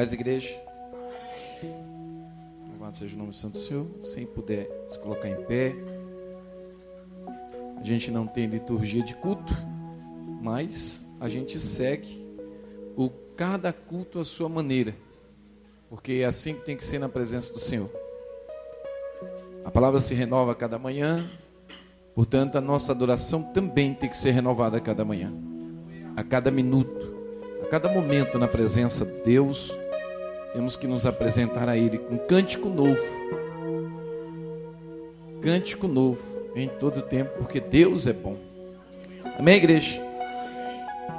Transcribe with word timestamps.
Paz, 0.00 0.14
igreja. 0.14 0.58
Louvado 2.70 2.96
seja 2.96 3.14
o 3.14 3.18
nome 3.18 3.32
do 3.32 3.36
Santo 3.36 3.58
Senhor. 3.58 3.86
Sem 4.00 4.24
puder 4.24 4.66
se 4.88 4.98
colocar 4.98 5.28
em 5.28 5.36
pé. 5.44 5.74
A 7.78 7.84
gente 7.84 8.10
não 8.10 8.26
tem 8.26 8.46
liturgia 8.46 9.02
de 9.02 9.14
culto, 9.14 9.52
mas 10.40 11.04
a 11.20 11.28
gente 11.28 11.60
segue 11.60 12.26
o 12.96 13.10
cada 13.36 13.74
culto 13.74 14.18
à 14.18 14.24
sua 14.24 14.48
maneira, 14.48 14.96
porque 15.90 16.12
é 16.12 16.24
assim 16.24 16.54
que 16.54 16.64
tem 16.64 16.78
que 16.78 16.84
ser 16.84 16.98
na 16.98 17.10
presença 17.10 17.52
do 17.52 17.60
Senhor. 17.60 17.90
A 19.66 19.70
palavra 19.70 20.00
se 20.00 20.14
renova 20.14 20.52
a 20.52 20.54
cada 20.54 20.78
manhã, 20.78 21.28
portanto, 22.14 22.56
a 22.56 22.60
nossa 22.62 22.92
adoração 22.92 23.42
também 23.42 23.92
tem 23.92 24.08
que 24.08 24.16
ser 24.16 24.30
renovada 24.30 24.78
a 24.78 24.80
cada 24.80 25.04
manhã, 25.04 25.30
a 26.16 26.24
cada 26.24 26.50
minuto, 26.50 27.14
a 27.62 27.66
cada 27.66 27.92
momento 27.92 28.38
na 28.38 28.48
presença 28.48 29.04
de 29.04 29.20
Deus. 29.24 29.78
Temos 30.52 30.76
que 30.76 30.86
nos 30.86 31.06
apresentar 31.06 31.68
a 31.68 31.76
Ele 31.76 31.98
com 31.98 32.18
cântico 32.18 32.68
novo. 32.68 33.00
Cântico 35.40 35.86
novo 35.86 36.20
em 36.54 36.68
todo 36.68 37.00
tempo, 37.02 37.30
porque 37.38 37.60
Deus 37.60 38.06
é 38.06 38.12
bom. 38.12 38.36
Amém, 39.38 39.56
igreja? 39.56 40.02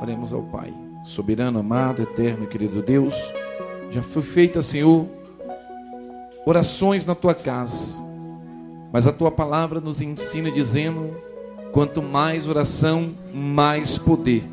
Oremos 0.01 0.33
ao 0.33 0.43
Pai. 0.43 0.73
Soberano, 1.05 1.59
amado, 1.59 2.01
eterno, 2.01 2.45
querido 2.45 2.81
Deus, 2.81 3.33
já 3.89 4.03
foi 4.03 4.21
feita, 4.21 4.61
Senhor, 4.61 5.07
orações 6.45 7.05
na 7.05 7.15
tua 7.15 7.33
casa, 7.33 8.01
mas 8.91 9.07
a 9.07 9.11
tua 9.11 9.31
palavra 9.31 9.79
nos 9.79 10.01
ensina 10.01 10.51
dizendo: 10.51 11.15
quanto 11.71 12.01
mais 12.01 12.47
oração, 12.47 13.11
mais 13.33 13.97
poder, 13.97 14.43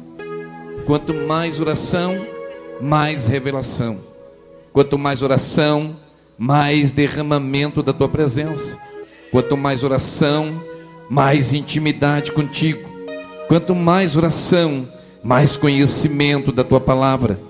quanto 0.87 1.13
mais 1.13 1.61
oração, 1.61 2.15
mais 2.81 3.27
revelação, 3.27 3.99
quanto 4.79 4.97
mais 4.97 5.23
oração, 5.25 5.97
mais 6.39 6.93
derramamento 6.93 7.83
da 7.83 7.93
tua 7.93 8.09
presença, 8.09 8.79
quanto 9.33 9.57
mais 9.57 9.83
oração, 9.83 10.63
mais 11.11 11.53
intimidade 11.53 12.31
contigo, 12.31 12.89
quanto 13.49 13.75
mais 13.75 14.15
oração, 14.15 14.87
mais 15.21 15.57
conhecimento 15.57 16.53
da 16.53 16.63
tua 16.63 16.79
palavra. 16.79 17.41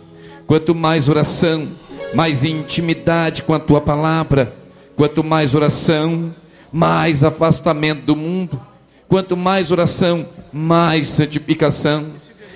Quanto 0.46 0.74
mais 0.74 1.06
oração, 1.06 1.68
mais 2.14 2.44
intimidade 2.44 3.42
com 3.42 3.52
a 3.52 3.58
tua 3.60 3.82
palavra. 3.82 4.56
Quanto 4.96 5.22
mais 5.22 5.54
oração, 5.54 6.34
mais 6.72 7.22
afastamento 7.22 8.06
do 8.06 8.16
mundo. 8.16 8.58
Quanto 9.06 9.36
mais 9.36 9.70
oração, 9.70 10.24
mais 10.50 11.10
santificação. 11.10 12.06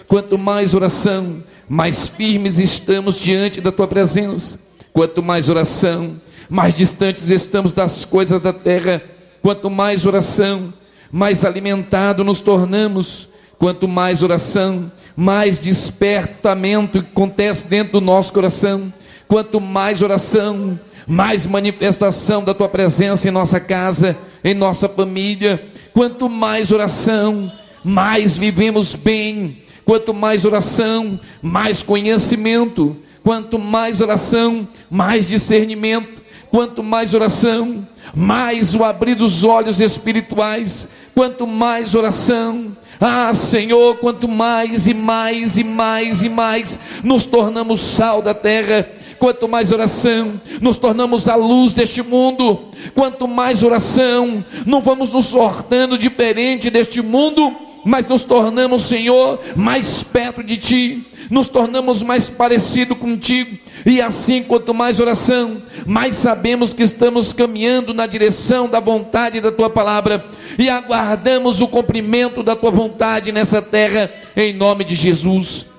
Quanto 0.09 0.39
mais 0.39 0.73
oração, 0.73 1.43
mais 1.73 2.07
firmes 2.07 2.59
estamos 2.59 3.19
diante 3.19 3.59
da 3.59 3.73
tua 3.73 3.89
presença. 3.89 4.61
Quanto 4.93 5.23
mais 5.23 5.49
oração, 5.49 6.21
mais 6.47 6.75
distantes 6.75 7.31
estamos 7.31 7.73
das 7.73 8.05
coisas 8.05 8.43
da 8.43 8.53
terra. 8.53 9.03
Quanto 9.41 9.71
mais 9.71 10.05
oração, 10.05 10.71
mais 11.11 11.47
alimentado 11.47 12.23
nos 12.23 12.43
tornamos. 12.43 13.31
Quanto 13.59 13.89
mais 13.89 14.23
oração, 14.23 14.93
mais 15.17 15.59
despertamento 15.59 16.99
acontece 16.99 17.67
dentro 17.67 17.95
do 17.95 18.01
nosso 18.03 18.35
coração. 18.35 18.93
Quanto 19.27 19.59
mais 19.59 20.03
oração, 20.03 20.79
mais 21.07 21.47
manifestação 21.47 22.45
da 22.45 22.53
tua 22.53 22.69
presença 22.69 23.29
em 23.29 23.33
nossa 23.33 23.59
casa, 23.59 24.15
em 24.45 24.53
nossa 24.53 24.91
família. 24.91 25.71
Quanto 25.95 26.29
mais 26.29 26.71
oração, 26.71 27.51
mais 27.83 28.37
vivemos 28.37 28.95
bem. 28.95 29.63
Quanto 29.93 30.15
mais 30.15 30.47
oração, 30.47 31.21
mais 31.43 31.83
conhecimento. 31.83 32.97
Quanto 33.23 33.59
mais 33.59 34.01
oração, 34.01 34.67
mais 34.91 35.29
discernimento. 35.29 36.23
Quanto 36.51 36.83
mais 36.83 37.13
oração, 37.13 37.87
mais 38.15 38.75
o 38.75 38.85
abrir 38.85 39.15
dos 39.15 39.45
olhos 39.45 39.83
espirituais. 39.83 40.89
Quanto 41.15 41.47
mais 41.47 41.95
oração, 41.95 42.75
ah, 42.99 43.35
Senhor, 43.35 43.99
quanto 43.99 44.27
mais 44.27 44.87
e 44.87 44.95
mais 44.95 45.59
e 45.59 45.65
mais 45.65 46.23
e 46.23 46.31
mais 46.31 46.81
nos 47.05 47.27
tornamos 47.27 47.83
sal 47.83 48.23
da 48.23 48.33
terra, 48.33 48.89
quanto 49.19 49.47
mais 49.47 49.73
oração, 49.73 50.41
nos 50.59 50.79
tornamos 50.79 51.29
a 51.29 51.35
luz 51.35 51.75
deste 51.75 52.03
mundo, 52.03 52.61
quanto 52.95 53.29
mais 53.29 53.63
oração, 53.63 54.43
não 54.65 54.81
vamos 54.81 55.13
nos 55.13 55.27
sortando 55.27 55.99
diferente 55.99 56.71
deste 56.71 57.03
mundo, 57.03 57.55
mas 57.85 58.07
nos 58.07 58.25
tornamos, 58.25 58.83
Senhor, 58.83 59.41
mais 59.57 60.03
perto 60.03 60.43
de 60.43 60.57
Ti, 60.57 61.07
nos 61.31 61.49
tornamos 61.49 62.03
mais 62.03 62.29
parecido 62.29 62.95
contigo, 62.95 63.57
e 63.87 64.01
assim, 64.01 64.43
quanto 64.43 64.75
mais 64.75 65.01
oração, 65.01 65.57
mais 65.87 66.17
sabemos 66.17 66.73
que 66.73 66.83
estamos 66.83 67.33
caminhando 67.33 67.95
na 67.95 68.07
direção 68.07 68.69
da 68.69 68.81
vontade 68.81 69.41
da 69.41 69.51
tua 69.51 69.71
palavra 69.71 70.25
e 70.59 70.69
aguardamos 70.69 71.61
o 71.61 71.69
cumprimento 71.69 72.43
da 72.43 72.55
tua 72.55 72.71
vontade 72.71 73.33
nessa 73.33 73.63
terra, 73.63 74.11
em 74.37 74.53
nome 74.53 74.85
de 74.85 74.95
Jesus. 74.95 75.72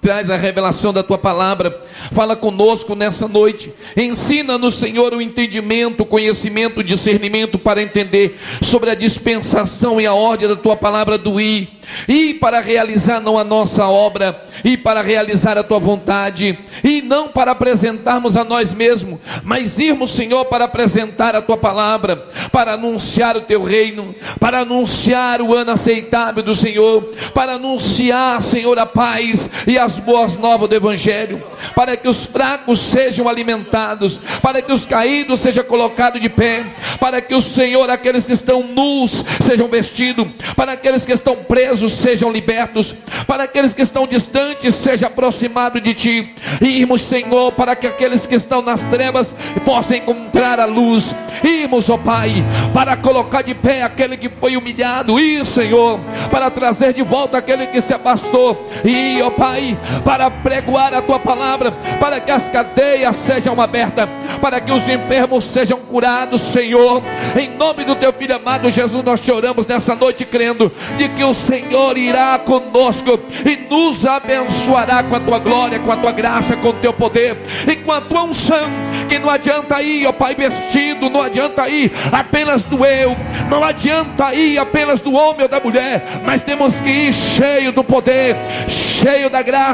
Traz 0.00 0.30
a 0.30 0.36
revelação 0.36 0.94
da 0.94 1.02
tua 1.02 1.18
palavra, 1.18 1.78
fala 2.10 2.34
conosco 2.34 2.94
nessa 2.94 3.28
noite, 3.28 3.70
ensina-nos, 3.94 4.76
Senhor, 4.76 5.12
o 5.12 5.20
entendimento, 5.20 6.02
o 6.04 6.06
conhecimento, 6.06 6.80
o 6.80 6.84
discernimento 6.84 7.58
para 7.58 7.82
entender 7.82 8.38
sobre 8.62 8.88
a 8.88 8.94
dispensação 8.94 10.00
e 10.00 10.06
a 10.06 10.14
ordem 10.14 10.48
da 10.48 10.56
tua 10.56 10.74
palavra 10.74 11.18
do 11.18 11.38
ir 11.38 11.80
e 12.08 12.34
para 12.34 12.60
realizar 12.60 13.20
não 13.20 13.38
a 13.38 13.44
nossa 13.44 13.86
obra, 13.86 14.44
e 14.64 14.76
para 14.76 15.00
realizar 15.00 15.56
a 15.56 15.62
tua 15.62 15.78
vontade, 15.78 16.58
e 16.84 17.00
não 17.02 17.28
para 17.28 17.52
apresentarmos 17.52 18.36
a 18.36 18.44
nós 18.44 18.72
mesmos, 18.74 19.18
mas 19.42 19.78
irmos, 19.78 20.12
Senhor, 20.12 20.44
para 20.46 20.64
apresentar 20.64 21.34
a 21.34 21.42
tua 21.42 21.56
palavra, 21.56 22.26
para 22.52 22.74
anunciar 22.74 23.36
o 23.36 23.42
teu 23.42 23.62
reino, 23.62 24.14
para 24.38 24.60
anunciar 24.60 25.40
o 25.40 25.54
ano 25.54 25.72
aceitável 25.72 26.42
do 26.42 26.54
Senhor, 26.54 27.10
para 27.34 27.54
anunciar, 27.54 28.40
Senhor, 28.42 28.78
a 28.78 28.86
paz 28.86 29.48
e 29.66 29.78
as 29.90 29.98
boas 29.98 30.36
novas 30.36 30.68
do 30.68 30.74
Evangelho, 30.74 31.42
para 31.74 31.96
que 31.96 32.08
os 32.08 32.24
fracos 32.24 32.78
sejam 32.80 33.28
alimentados, 33.28 34.20
para 34.40 34.62
que 34.62 34.72
os 34.72 34.86
caídos 34.86 35.40
sejam 35.40 35.64
colocados 35.64 36.20
de 36.20 36.28
pé, 36.28 36.64
para 37.00 37.20
que 37.20 37.34
o 37.34 37.40
Senhor, 37.40 37.90
aqueles 37.90 38.24
que 38.24 38.32
estão 38.32 38.62
nus, 38.62 39.24
sejam 39.40 39.66
vestidos, 39.66 40.28
para 40.54 40.72
aqueles 40.72 41.04
que 41.04 41.12
estão 41.12 41.36
presos, 41.36 41.94
sejam 41.94 42.30
libertos, 42.30 42.94
para 43.26 43.44
aqueles 43.44 43.74
que 43.74 43.82
estão 43.82 44.06
distantes 44.06 44.74
seja 44.74 45.08
aproximado 45.08 45.80
de 45.80 45.94
ti. 45.94 46.34
Irmos, 46.60 47.02
Senhor, 47.02 47.52
para 47.52 47.74
que 47.74 47.86
aqueles 47.86 48.26
que 48.26 48.34
estão 48.34 48.62
nas 48.62 48.84
trevas 48.84 49.34
possam 49.64 49.96
encontrar 49.96 50.60
a 50.60 50.66
luz. 50.66 51.14
Irmos, 51.42 51.90
ó 51.90 51.96
Pai, 51.96 52.44
para 52.72 52.96
colocar 52.96 53.42
de 53.42 53.54
pé 53.54 53.82
aquele 53.82 54.16
que 54.16 54.28
foi 54.28 54.56
humilhado. 54.56 55.18
E, 55.18 55.44
Senhor, 55.44 55.98
para 56.30 56.50
trazer 56.50 56.92
de 56.92 57.02
volta 57.02 57.38
aquele 57.38 57.66
que 57.66 57.80
se 57.80 57.92
afastou. 57.92 58.68
E, 58.84 59.20
ó 59.22 59.30
Pai, 59.30 59.76
para 60.04 60.30
pregoar 60.30 60.94
a 60.94 61.02
tua 61.02 61.18
palavra, 61.18 61.72
para 62.00 62.20
que 62.20 62.30
as 62.30 62.48
cadeias 62.48 63.16
sejam 63.16 63.60
abertas, 63.60 64.08
para 64.40 64.60
que 64.60 64.72
os 64.72 64.88
enfermos 64.88 65.44
sejam 65.44 65.78
curados, 65.78 66.40
Senhor. 66.40 67.02
Em 67.38 67.48
nome 67.56 67.84
do 67.84 67.94
teu 67.94 68.12
filho 68.12 68.36
amado 68.36 68.70
Jesus, 68.70 69.04
nós 69.04 69.20
choramos 69.20 69.66
nessa 69.66 69.94
noite 69.94 70.24
crendo 70.24 70.70
de 70.96 71.08
que 71.08 71.24
o 71.24 71.34
Senhor 71.34 71.96
irá 71.96 72.38
conosco 72.38 73.18
e 73.44 73.56
nos 73.68 74.06
abençoará 74.06 75.02
com 75.02 75.16
a 75.16 75.20
tua 75.20 75.38
glória, 75.38 75.78
com 75.78 75.92
a 75.92 75.96
tua 75.96 76.12
graça, 76.12 76.56
com 76.56 76.68
o 76.68 76.74
teu 76.74 76.92
poder 76.92 77.36
e 77.66 77.76
com 77.76 77.92
a 77.92 78.00
tua 78.00 78.24
unção. 78.24 78.68
Que 79.08 79.18
não 79.18 79.30
adianta 79.30 79.82
ir, 79.82 80.06
ó 80.06 80.12
Pai, 80.12 80.34
vestido, 80.34 81.10
não 81.10 81.22
adianta 81.22 81.68
ir 81.68 81.90
apenas 82.12 82.62
do 82.62 82.84
eu, 82.84 83.16
não 83.48 83.64
adianta 83.64 84.32
ir 84.34 84.58
apenas 84.58 85.00
do 85.00 85.12
homem 85.14 85.42
ou 85.42 85.48
da 85.48 85.60
mulher, 85.60 86.04
mas 86.24 86.42
temos 86.42 86.80
que 86.80 86.88
ir 86.88 87.12
cheio 87.12 87.72
do 87.72 87.82
poder, 87.82 88.36
cheio 88.68 89.28
da 89.28 89.42
graça, 89.42 89.69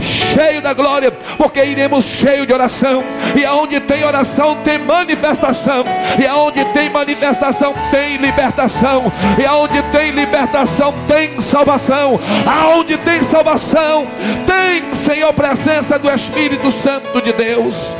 cheio 0.00 0.62
da 0.62 0.72
glória, 0.72 1.10
porque 1.10 1.64
iremos 1.64 2.04
cheio 2.04 2.46
de 2.46 2.52
oração. 2.52 3.02
E 3.36 3.44
aonde 3.44 3.80
tem 3.80 4.04
oração 4.04 4.56
tem 4.64 4.78
manifestação, 4.78 5.84
e 6.18 6.26
aonde 6.26 6.64
tem 6.66 6.90
manifestação 6.90 7.74
tem 7.90 8.16
libertação, 8.16 9.12
e 9.38 9.44
aonde 9.44 9.82
tem 9.84 10.10
libertação 10.10 10.94
tem 11.06 11.40
salvação. 11.40 12.20
Aonde 12.46 12.96
tem 12.98 13.22
salvação, 13.22 14.06
tem, 14.46 14.94
Senhor, 14.94 15.32
presença 15.32 15.98
do 15.98 16.10
Espírito 16.10 16.70
Santo 16.70 17.20
de 17.20 17.32
Deus. 17.32 17.96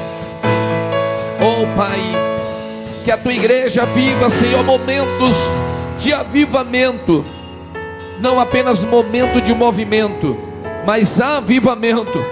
Oh 1.40 1.66
Pai, 1.76 2.00
que 3.04 3.10
a 3.10 3.16
tua 3.16 3.32
igreja 3.32 3.84
viva, 3.86 4.30
Senhor, 4.30 4.62
momentos 4.62 5.36
de 5.98 6.12
avivamento, 6.12 7.24
não 8.20 8.38
apenas 8.38 8.82
momento 8.84 9.40
de 9.40 9.52
movimento, 9.54 10.51
mas 10.86 11.20
avivamento. 11.20 12.24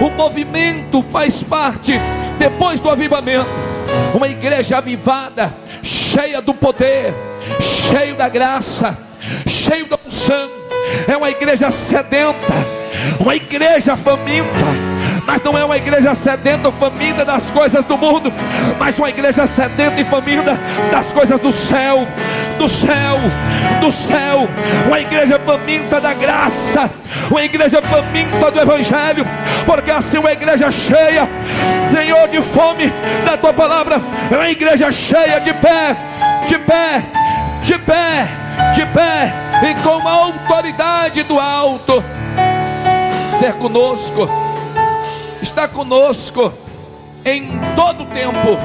O 0.00 0.10
movimento 0.10 1.04
faz 1.10 1.42
parte 1.42 1.94
depois 2.38 2.80
do 2.80 2.90
avivamento. 2.90 3.48
Uma 4.14 4.28
igreja 4.28 4.78
avivada, 4.78 5.54
cheia 5.82 6.40
do 6.40 6.54
poder, 6.54 7.14
cheio 7.60 8.14
da 8.16 8.28
graça, 8.28 8.96
cheio 9.46 9.86
da 9.86 9.98
unção. 10.06 10.50
É 11.06 11.16
uma 11.16 11.30
igreja 11.30 11.70
sedenta, 11.70 12.54
uma 13.20 13.34
igreja 13.34 13.96
faminta, 13.96 14.66
mas 15.26 15.42
não 15.42 15.56
é 15.56 15.64
uma 15.64 15.76
igreja 15.76 16.14
sedenta 16.14 16.68
ou 16.68 16.72
faminta 16.72 17.24
das 17.24 17.50
coisas 17.50 17.84
do 17.84 17.96
mundo, 17.96 18.32
mas 18.78 18.98
uma 18.98 19.08
igreja 19.08 19.46
sedenta 19.46 20.00
e 20.00 20.04
faminta 20.04 20.58
das 20.90 21.12
coisas 21.12 21.38
do 21.40 21.52
céu, 21.52 22.06
do 22.62 22.68
céu, 22.68 23.16
do 23.80 23.90
céu, 23.90 24.48
uma 24.86 25.00
igreja 25.00 25.36
faminta 25.36 26.00
da 26.00 26.14
graça, 26.14 26.88
uma 27.28 27.42
igreja 27.42 27.82
faminta 27.82 28.52
do 28.52 28.60
Evangelho, 28.60 29.26
porque 29.66 29.90
assim 29.90 30.18
uma 30.18 30.30
igreja 30.30 30.70
cheia, 30.70 31.28
Senhor, 31.92 32.28
de 32.28 32.40
fome 32.40 32.92
da 33.24 33.36
tua 33.36 33.52
palavra, 33.52 34.00
é 34.30 34.36
uma 34.36 34.48
igreja 34.48 34.92
cheia 34.92 35.40
de 35.40 35.52
pé, 35.54 35.96
de 36.46 36.56
pé, 36.60 37.02
de 37.64 37.78
pé, 37.78 38.28
de 38.76 38.86
pé, 38.86 39.32
e 39.68 39.74
com 39.82 40.06
a 40.06 40.12
autoridade 40.12 41.24
do 41.24 41.40
alto, 41.40 42.04
ser 43.40 43.54
conosco, 43.54 44.30
está 45.42 45.66
conosco 45.66 46.54
em 47.24 47.58
todo 47.74 48.04
o 48.04 48.06
tempo, 48.06 48.56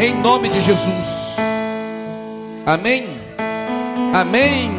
em 0.00 0.20
nome 0.20 0.48
de 0.48 0.60
Jesus. 0.60 1.36
Amém. 2.66 3.15
Amém. 4.18 4.70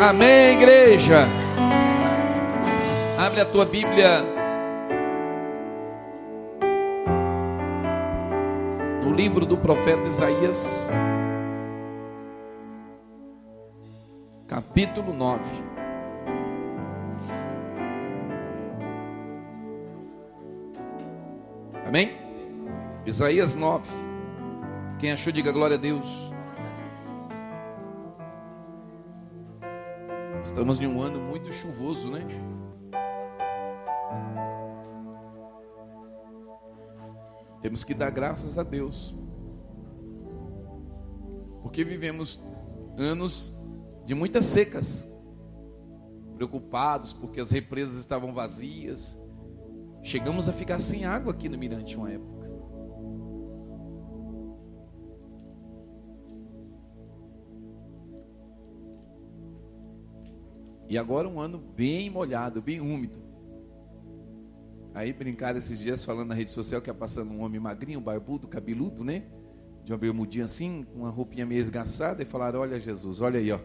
Amém, 0.00 0.54
igreja. 0.54 1.28
Abre 3.18 3.42
a 3.42 3.44
tua 3.44 3.66
Bíblia 3.66 4.22
no 9.04 9.12
livro 9.12 9.44
do 9.44 9.58
profeta 9.58 10.08
Isaías, 10.08 10.88
capítulo 14.48 15.12
9. 15.12 15.42
Amém? 21.86 22.16
Isaías 23.04 23.54
9. 23.54 23.92
Quem 24.98 25.12
achou, 25.12 25.30
diga 25.30 25.52
glória 25.52 25.76
a 25.76 25.78
Deus. 25.78 26.34
Estamos 30.46 30.80
em 30.80 30.86
um 30.86 31.02
ano 31.02 31.20
muito 31.20 31.52
chuvoso, 31.52 32.08
né? 32.08 32.24
Temos 37.60 37.82
que 37.82 37.92
dar 37.92 38.10
graças 38.10 38.56
a 38.56 38.62
Deus. 38.62 39.14
Porque 41.62 41.82
vivemos 41.82 42.40
anos 42.96 43.52
de 44.04 44.14
muitas 44.14 44.44
secas. 44.44 45.04
Preocupados 46.36 47.12
porque 47.12 47.40
as 47.40 47.50
represas 47.50 47.96
estavam 47.96 48.32
vazias. 48.32 49.20
Chegamos 50.00 50.48
a 50.48 50.52
ficar 50.52 50.78
sem 50.78 51.04
água 51.04 51.32
aqui 51.32 51.48
no 51.48 51.58
Mirante 51.58 51.96
uma 51.96 52.12
época. 52.12 52.35
E 60.88 60.96
agora 60.96 61.28
um 61.28 61.40
ano 61.40 61.58
bem 61.58 62.08
molhado, 62.08 62.62
bem 62.62 62.80
úmido. 62.80 63.26
Aí 64.94 65.12
brincaram 65.12 65.58
esses 65.58 65.78
dias 65.78 66.04
falando 66.04 66.28
na 66.28 66.34
rede 66.34 66.50
social 66.50 66.80
que 66.80 66.88
ia 66.88 66.94
passando 66.94 67.30
um 67.32 67.42
homem 67.42 67.60
magrinho, 67.60 68.00
barbudo, 68.00 68.48
cabeludo, 68.48 69.04
né? 69.04 69.24
De 69.84 69.92
uma 69.92 69.98
bermudinha 69.98 70.46
assim, 70.46 70.84
com 70.84 71.00
uma 71.00 71.10
roupinha 71.10 71.44
meio 71.44 71.60
esgaçada, 71.60 72.22
e 72.22 72.26
falaram: 72.26 72.60
Olha, 72.60 72.80
Jesus, 72.80 73.20
olha 73.20 73.38
aí, 73.38 73.52
ó. 73.52 73.58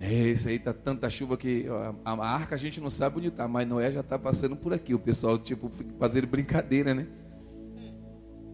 Esse 0.00 0.48
aí 0.48 0.58
tá 0.58 0.72
tanta 0.72 1.08
chuva 1.08 1.36
que 1.36 1.66
ó, 1.68 1.94
a, 2.04 2.12
a 2.12 2.26
arca 2.26 2.54
a 2.54 2.58
gente 2.58 2.80
não 2.80 2.90
sabe 2.90 3.18
onde 3.18 3.30
tá, 3.30 3.46
mas 3.46 3.68
Noé 3.68 3.90
já 3.90 4.02
tá 4.02 4.18
passando 4.18 4.56
por 4.56 4.72
aqui. 4.72 4.94
O 4.94 4.98
pessoal, 4.98 5.38
tipo, 5.38 5.70
fazendo 5.98 6.26
brincadeira, 6.26 6.94
né? 6.94 7.06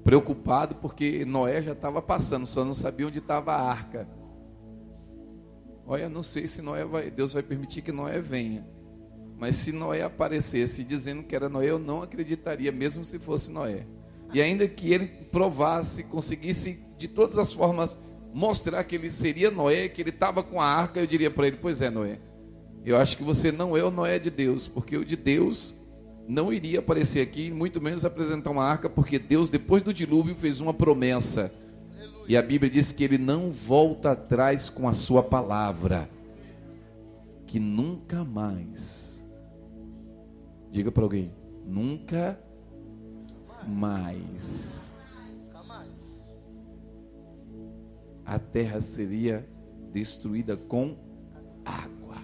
Preocupado 0.03 0.75
porque 0.77 1.25
Noé 1.25 1.63
já 1.63 1.73
estava 1.73 2.01
passando, 2.03 2.47
só 2.47 2.65
não 2.65 2.75
sabia 2.75 3.07
onde 3.07 3.19
estava 3.19 3.53
a 3.53 3.63
arca. 3.63 4.09
Olha, 5.91 6.09
não 6.09 6.23
sei 6.23 6.47
se 6.47 6.63
Noé 6.63 6.85
vai, 6.85 7.11
Deus 7.11 7.33
vai 7.33 7.43
permitir 7.43 7.83
que 7.83 7.91
Noé 7.91 8.21
venha. 8.21 8.65
Mas 9.37 9.57
se 9.57 9.73
Noé 9.73 10.03
aparecesse 10.03 10.85
dizendo 10.85 11.25
que 11.25 11.35
era 11.35 11.49
Noé, 11.49 11.69
eu 11.69 11.81
não 11.81 12.01
acreditaria, 12.01 12.71
mesmo 12.71 13.05
se 13.05 13.19
fosse 13.19 13.51
Noé. 13.51 13.85
E 14.33 14.41
ainda 14.41 14.69
que 14.69 14.93
ele 14.93 15.09
provasse, 15.09 16.05
conseguisse 16.05 16.79
de 16.97 17.09
todas 17.09 17.39
as 17.39 17.53
formas 17.53 17.99
mostrar 18.33 18.85
que 18.85 18.95
ele 18.95 19.11
seria 19.11 19.51
Noé, 19.51 19.89
que 19.89 20.01
ele 20.01 20.11
estava 20.11 20.45
com 20.45 20.61
a 20.61 20.65
arca, 20.65 21.01
eu 21.01 21.09
diria 21.09 21.29
para 21.29 21.49
ele: 21.49 21.59
Pois 21.61 21.83
é, 21.83 21.91
Noé, 21.91 22.21
eu 22.85 22.97
acho 22.97 23.17
que 23.17 23.25
você 23.25 23.51
não 23.51 23.77
é 23.77 23.83
o 23.83 23.91
Noé 23.91 24.21
de 24.21 24.31
Deus, 24.31 24.69
porque 24.69 24.97
o 24.97 25.05
de 25.05 25.17
Deus 25.17 25.75
não 26.29 26.53
iria 26.53 26.79
aparecer 26.79 27.21
aqui, 27.21 27.51
muito 27.51 27.81
menos 27.81 28.05
apresentar 28.05 28.53
uma 28.53 28.63
arca, 28.65 28.89
porque 28.89 29.19
Deus, 29.19 29.51
depois 29.51 29.83
do 29.83 29.93
dilúvio, 29.93 30.37
fez 30.37 30.61
uma 30.61 30.73
promessa 30.73 31.53
e 32.31 32.37
a 32.37 32.43
Bíblia 32.43 32.71
diz 32.71 32.93
que 32.93 33.03
ele 33.03 33.19
não 33.19 33.51
volta 33.51 34.13
atrás 34.13 34.71
com 34.71 34.89
a 34.89 34.93
sua 34.93 35.21
palavra, 35.21 36.09
que 37.45 37.59
nunca 37.59 38.23
mais. 38.23 39.21
Diga 40.71 40.93
para 40.93 41.03
alguém, 41.03 41.35
nunca 41.67 42.41
mais. 43.67 44.93
A 48.25 48.39
terra 48.39 48.81
seria 48.81 49.45
destruída 49.93 50.57
com 50.57 50.97
água. 51.65 52.15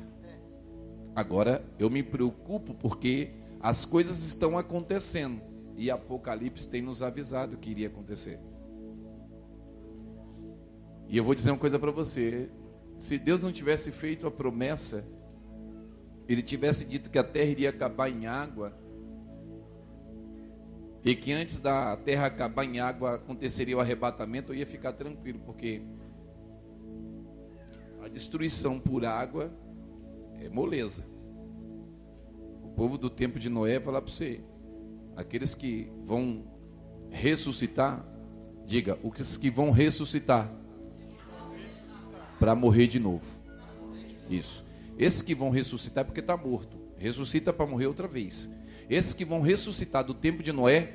Agora 1.17 1.65
eu 1.81 1.91
me 1.91 2.05
preocupo 2.05 2.75
porque 2.75 3.33
as 3.59 3.85
coisas 3.85 4.23
estão 4.23 4.57
acontecendo 4.57 5.43
e 5.77 5.91
Apocalipse 5.91 6.71
tem 6.71 6.81
nos 6.81 7.03
avisado 7.03 7.57
que 7.57 7.71
iria 7.71 7.89
acontecer. 7.89 8.39
E 11.09 11.17
eu 11.17 11.25
vou 11.25 11.35
dizer 11.35 11.51
uma 11.51 11.59
coisa 11.59 11.79
para 11.79 11.91
você: 11.91 12.51
se 12.99 13.19
Deus 13.19 13.43
não 13.43 13.53
tivesse 13.53 13.91
feito 13.93 14.27
a 14.27 14.31
promessa, 14.31 15.07
Ele 16.29 16.43
tivesse 16.43 16.85
dito 16.85 17.11
que 17.11 17.19
a 17.19 17.25
terra 17.25 17.51
iria 17.51 17.71
acabar 17.71 18.09
em 18.09 18.27
água, 18.27 18.77
e 21.05 21.15
que 21.15 21.33
antes 21.33 21.61
da 21.61 21.97
terra 21.99 22.27
acabar 22.27 22.65
em 22.65 22.81
água 22.81 23.15
aconteceria 23.15 23.77
o 23.77 23.81
arrebatamento, 23.81 24.53
eu 24.53 24.57
ia 24.57 24.67
ficar 24.67 24.93
tranquilo, 24.93 25.39
porque 25.47 25.83
a 28.03 28.09
destruição 28.09 28.81
por 28.81 29.05
água 29.05 29.53
é 30.41 30.49
moleza. 30.49 31.07
O 32.63 32.71
povo 32.71 32.99
do 32.99 33.09
tempo 33.09 33.39
de 33.39 33.49
Noé 33.49 33.75
vai 33.75 33.85
falar 33.85 34.03
para 34.03 34.11
você: 34.11 34.41
aqueles 35.15 35.55
que 35.55 35.89
vão 36.05 36.45
ressuscitar, 37.11 38.05
diga, 38.65 38.99
os 39.03 39.37
que 39.37 39.49
vão 39.49 39.71
ressuscitar 39.71 40.66
para 42.39 42.55
morrer 42.55 42.87
de 42.87 42.99
novo. 42.99 43.25
Isso. 44.29 44.65
Esses 44.99 45.23
que 45.23 45.35
vão 45.35 45.51
ressuscitar 45.51 46.03
é 46.03 46.05
porque 46.05 46.21
está 46.21 46.37
morto. 46.37 46.77
Ressuscita 46.99 47.53
para 47.53 47.67
morrer 47.67 47.87
outra 47.87 48.09
vez. 48.09 48.51
Esses 48.89 49.13
que 49.13 49.25
vão 49.25 49.41
ressuscitar 49.41 50.05
do 50.05 50.15
tempo 50.15 50.43
de 50.43 50.53
Noé, 50.53 50.95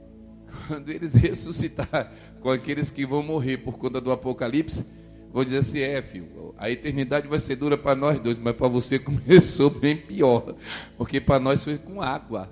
quando 0.66 0.90
eles 0.90 1.14
ressuscitar 1.14 2.12
com 2.40 2.50
aqueles 2.50 2.90
que 2.90 3.06
vão 3.06 3.22
morrer 3.22 3.58
por 3.58 3.78
conta 3.78 4.00
do 4.00 4.12
Apocalipse, 4.12 4.86
vão 5.32 5.44
dizer 5.44 5.58
assim: 5.58 5.80
é, 5.80 6.02
filho, 6.02 6.54
a 6.58 6.70
eternidade 6.70 7.28
vai 7.28 7.38
ser 7.38 7.56
dura 7.56 7.78
para 7.78 7.94
nós 7.94 8.20
dois, 8.20 8.38
mas 8.38 8.54
para 8.54 8.68
você 8.68 8.98
começou 9.00 9.70
bem 9.70 9.96
pior, 9.96 10.56
porque 10.98 11.20
para 11.20 11.40
nós 11.40 11.64
foi 11.64 11.78
com 11.78 12.02
água. 12.02 12.50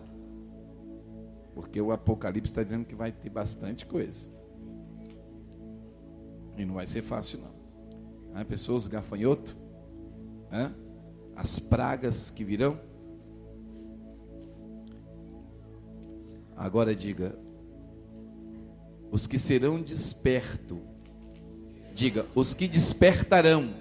Porque 1.55 1.81
o 1.81 1.91
Apocalipse 1.91 2.53
está 2.53 2.63
dizendo 2.63 2.85
que 2.85 2.95
vai 2.95 3.11
ter 3.11 3.29
bastante 3.29 3.85
coisa. 3.85 4.31
E 6.57 6.65
não 6.65 6.75
vai 6.75 6.87
ser 6.87 7.03
fácil, 7.03 7.41
não 7.41 7.58
né? 8.33 8.45
pessoas 8.45 8.87
gafanhoto, 8.87 9.57
né? 10.51 10.73
as 11.35 11.59
pragas 11.59 12.31
que 12.31 12.45
virão. 12.45 12.81
Agora 16.57 16.95
diga, 16.95 17.39
os 19.11 19.27
que 19.27 19.39
serão 19.39 19.81
despertos, 19.81 20.79
diga, 21.95 22.27
os 22.35 22.53
que 22.53 22.67
despertarão, 22.67 23.73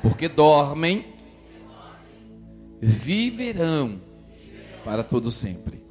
porque 0.00 0.28
dormem, 0.28 1.14
viverão 2.80 4.00
para 4.84 5.02
todo 5.02 5.30
sempre. 5.30 5.84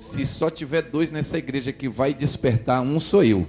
Se 0.00 0.26
só 0.26 0.50
tiver 0.50 0.82
dois 0.82 1.10
nessa 1.10 1.38
igreja 1.38 1.72
que 1.72 1.88
vai 1.88 2.12
despertar, 2.12 2.82
um 2.82 2.98
sou 2.98 3.22
eu 3.22 3.46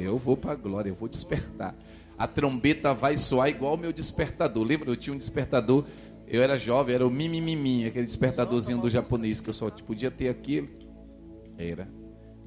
eu 0.00 0.18
vou 0.18 0.36
para 0.36 0.52
a 0.52 0.54
glória, 0.54 0.90
eu 0.90 0.94
vou 0.94 1.08
despertar. 1.08 1.74
A 2.16 2.26
trombeta 2.26 2.94
vai 2.94 3.16
soar 3.16 3.48
igual 3.48 3.74
o 3.74 3.78
meu 3.78 3.92
despertador. 3.92 4.62
Lembra? 4.64 4.90
Eu 4.90 4.96
tinha 4.96 5.14
um 5.14 5.18
despertador, 5.18 5.84
eu 6.26 6.42
era 6.42 6.56
jovem, 6.56 6.94
era 6.94 7.06
o 7.06 7.10
mimimimi, 7.10 7.86
aquele 7.86 8.06
despertadorzinho 8.06 8.78
do 8.78 8.88
japonês 8.88 9.40
que 9.40 9.48
eu 9.48 9.52
só 9.52 9.70
podia 9.70 10.10
ter 10.10 10.28
aquilo. 10.28 10.68
Era. 11.58 11.88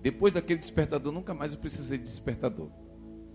Depois 0.02 0.34
daquele 0.34 0.60
despertador, 0.60 1.12
nunca 1.12 1.34
mais 1.34 1.54
eu 1.54 1.60
precisei 1.60 1.98
de 1.98 2.04
despertador. 2.04 2.70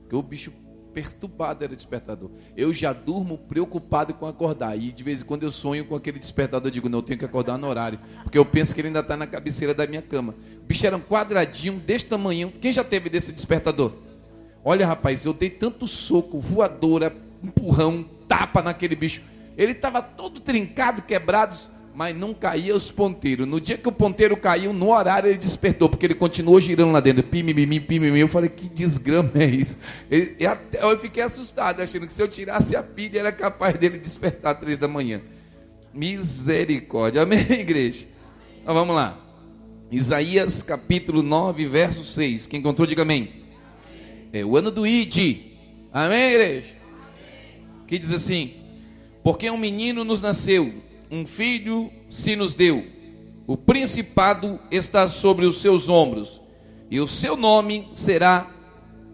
Porque 0.00 0.16
o 0.16 0.22
bicho 0.22 0.52
perturbado 0.92 1.64
era 1.64 1.72
o 1.72 1.76
despertador. 1.76 2.30
Eu 2.56 2.72
já 2.72 2.92
durmo 2.92 3.38
preocupado 3.38 4.14
com 4.14 4.26
acordar. 4.26 4.76
E 4.76 4.92
de 4.92 5.02
vez 5.02 5.22
em 5.22 5.24
quando 5.24 5.42
eu 5.44 5.50
sonho 5.50 5.84
com 5.84 5.94
aquele 5.94 6.18
despertador. 6.18 6.68
Eu 6.68 6.72
digo, 6.72 6.88
não, 6.88 6.98
eu 6.98 7.02
tenho 7.02 7.18
que 7.18 7.24
acordar 7.24 7.58
no 7.58 7.66
horário. 7.66 7.98
Porque 8.22 8.38
eu 8.38 8.44
penso 8.44 8.74
que 8.74 8.80
ele 8.80 8.88
ainda 8.88 9.00
está 9.00 9.16
na 9.16 9.26
cabeceira 9.26 9.74
da 9.74 9.86
minha 9.86 10.02
cama. 10.02 10.34
O 10.62 10.66
bicho 10.66 10.86
era 10.86 10.96
um 10.96 11.00
quadradinho 11.00 11.78
desse 11.78 12.06
tamanho. 12.06 12.52
Quem 12.60 12.72
já 12.72 12.84
teve 12.84 13.08
desse 13.08 13.32
despertador? 13.32 13.92
Olha, 14.64 14.86
rapaz, 14.86 15.24
eu 15.24 15.32
dei 15.32 15.48
tanto 15.48 15.86
soco, 15.86 16.38
voadora, 16.38 17.14
empurrão, 17.42 18.04
tapa 18.28 18.62
naquele 18.62 18.94
bicho. 18.94 19.22
Ele 19.56 19.72
estava 19.72 20.02
todo 20.02 20.40
trincado, 20.40 21.02
quebrado 21.02 21.56
mas 21.94 22.16
não 22.16 22.32
caía 22.32 22.74
os 22.74 22.90
ponteiros. 22.90 23.46
No 23.46 23.60
dia 23.60 23.76
que 23.76 23.88
o 23.88 23.92
ponteiro 23.92 24.36
caiu, 24.36 24.72
no 24.72 24.90
horário 24.90 25.28
ele 25.28 25.38
despertou, 25.38 25.88
porque 25.88 26.06
ele 26.06 26.14
continuou 26.14 26.60
girando 26.60 26.92
lá 26.92 27.00
dentro. 27.00 27.22
Pimimim. 27.22 28.18
Eu 28.18 28.28
falei, 28.28 28.48
que 28.48 28.68
desgrama 28.68 29.30
é 29.34 29.46
isso? 29.46 29.78
eu 30.10 30.98
fiquei 30.98 31.22
assustado, 31.22 31.80
achando 31.80 32.06
que 32.06 32.12
se 32.12 32.22
eu 32.22 32.28
tirasse 32.28 32.76
a 32.76 32.82
pilha, 32.82 33.18
era 33.18 33.32
capaz 33.32 33.76
dele 33.76 33.98
despertar 33.98 34.54
às 34.54 34.60
três 34.60 34.78
da 34.78 34.86
manhã. 34.86 35.20
Misericórdia. 35.92 37.22
Amém, 37.22 37.40
igreja? 37.50 38.06
Então 38.62 38.74
vamos 38.74 38.94
lá. 38.94 39.18
Isaías 39.90 40.62
capítulo 40.62 41.22
9, 41.22 41.66
verso 41.66 42.04
6. 42.04 42.46
Quem 42.46 42.60
encontrou, 42.60 42.86
diga 42.86 43.02
amém. 43.02 43.44
É 44.32 44.44
o 44.44 44.56
ano 44.56 44.70
do 44.70 44.86
Ide. 44.86 45.56
Amém, 45.92 46.34
igreja? 46.34 46.68
Que 47.88 47.98
diz 47.98 48.12
assim: 48.12 48.54
Porque 49.24 49.50
um 49.50 49.58
menino 49.58 50.04
nos 50.04 50.22
nasceu 50.22 50.89
um 51.10 51.26
filho 51.26 51.90
se 52.08 52.36
nos 52.36 52.54
deu. 52.54 52.84
O 53.46 53.56
principado 53.56 54.60
está 54.70 55.08
sobre 55.08 55.44
os 55.44 55.60
seus 55.60 55.88
ombros, 55.88 56.40
e 56.90 57.00
o 57.00 57.06
seu 57.06 57.36
nome 57.36 57.88
será 57.92 58.48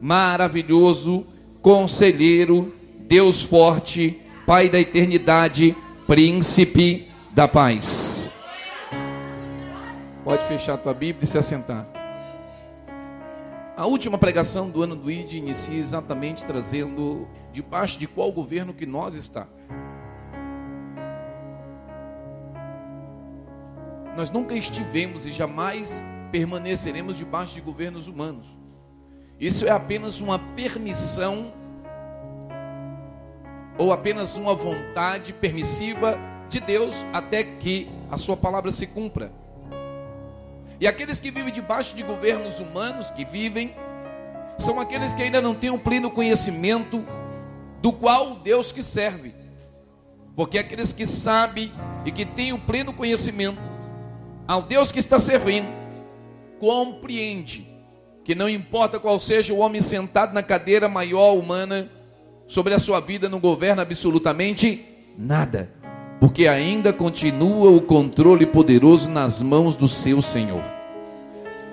maravilhoso, 0.01 1.27
conselheiro, 1.63 2.75
Deus 3.01 3.43
forte, 3.43 4.21
Pai 4.47 4.69
da 4.69 4.79
eternidade, 4.79 5.77
príncipe 6.07 7.09
da 7.35 7.49
paz. 7.49 8.31
Pode 10.23 10.47
fechar 10.47 10.75
a 10.75 10.79
tua 10.79 10.95
Bíblia 10.95 11.25
e 11.25 11.27
se 11.27 11.37
assentar. 11.37 11.85
A 13.77 13.87
última 13.87 14.17
pregação 14.17 14.71
do 14.71 14.83
ano 14.83 14.95
do 14.95 15.11
ID 15.11 15.33
inicia 15.33 15.77
exatamente 15.77 16.45
trazendo 16.45 17.27
debaixo 17.53 17.99
de 17.99 18.07
qual 18.07 18.31
governo 18.31 18.73
que 18.73 18.87
nós 18.87 19.15
está. 19.15 19.49
Nós 24.17 24.31
nunca 24.31 24.55
estivemos 24.55 25.27
e 25.27 25.31
jamais 25.31 26.05
permaneceremos 26.33 27.17
debaixo 27.17 27.53
de 27.53 27.61
governos 27.61 28.09
humanos. 28.09 28.47
Isso 29.39 29.67
é 29.67 29.71
apenas 29.71 30.23
uma 30.23 30.39
permissão 30.39 31.53
ou 33.77 33.93
apenas 33.93 34.35
uma 34.37 34.55
vontade 34.55 35.35
permissiva 35.35 36.19
de 36.49 36.61
Deus 36.61 37.05
até 37.13 37.45
que 37.45 37.91
a 38.11 38.17
sua 38.17 38.39
palavra 38.39 38.73
se 38.73 38.87
cumpra. 38.87 39.31
E 40.81 40.87
aqueles 40.87 41.21
que 41.21 41.31
vivem 41.31 41.53
debaixo 41.53 41.95
de 41.95 42.03
governos 42.03 42.59
humanos, 42.59 43.11
que 43.11 43.25
vivem, 43.25 43.75
são 44.59 44.81
aqueles 44.81 45.13
que 45.13 45.23
ainda 45.23 45.43
não 45.43 45.55
têm 45.55 45.69
o 45.69 45.79
pleno 45.79 46.11
conhecimento 46.11 47.05
do 47.83 47.93
qual 47.93 48.37
Deus 48.37 48.73
que 48.73 48.83
serve. 48.83 49.35
Porque 50.35 50.59
aqueles 50.59 50.91
que 50.91 51.07
sabem 51.07 51.71
e 52.07 52.11
que 52.11 52.25
têm 52.25 52.55
o 52.55 52.59
pleno 52.59 52.95
conhecimento 52.95 53.76
ao 54.47 54.63
Deus 54.63 54.93
que 54.93 54.99
está 54.99 55.19
servindo, 55.19 55.69
compreende 56.59 57.67
que 58.25 58.35
não 58.35 58.49
importa 58.49 58.99
qual 58.99 59.21
seja 59.21 59.53
o 59.53 59.59
homem 59.59 59.81
sentado 59.81 60.35
na 60.35 60.43
cadeira 60.43 60.89
maior 60.89 61.35
humana, 61.35 61.89
sobre 62.47 62.75
a 62.75 62.79
sua 62.79 63.01
vida 63.01 63.29
não 63.29 63.41
governa 63.41 63.83
absolutamente 63.83 64.85
nada, 65.19 65.71
porque 66.21 66.47
ainda 66.47 66.93
continua 66.93 67.71
o 67.71 67.81
controle 67.81 68.47
poderoso 68.47 69.09
nas 69.09 69.43
mãos 69.43 69.77
do 69.77 69.89
seu 69.89 70.23
Senhor. 70.23 70.63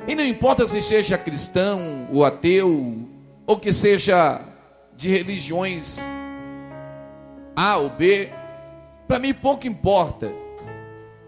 E 0.08 0.16
não 0.16 0.24
importa 0.24 0.66
se 0.66 0.82
seja 0.82 1.18
cristão 1.18 2.08
ou 2.12 2.26
ateu, 2.26 3.08
ou 3.46 3.58
que 3.58 3.72
seja 3.72 4.42
de 4.96 5.10
religiões 5.10 6.00
A 7.56 7.78
ou 7.78 7.90
B, 7.90 8.30
para 9.08 9.20
mim 9.20 9.34
pouco 9.34 9.68
importa 9.68 10.43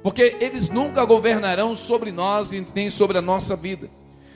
porque 0.05 0.37
eles 0.39 0.69
nunca 0.69 1.03
governarão 1.03 1.73
sobre 1.73 2.11
nós 2.11 2.51
nem 2.75 2.91
sobre 2.91 3.17
a 3.17 3.23
nossa 3.23 3.55
vida. 3.55 3.89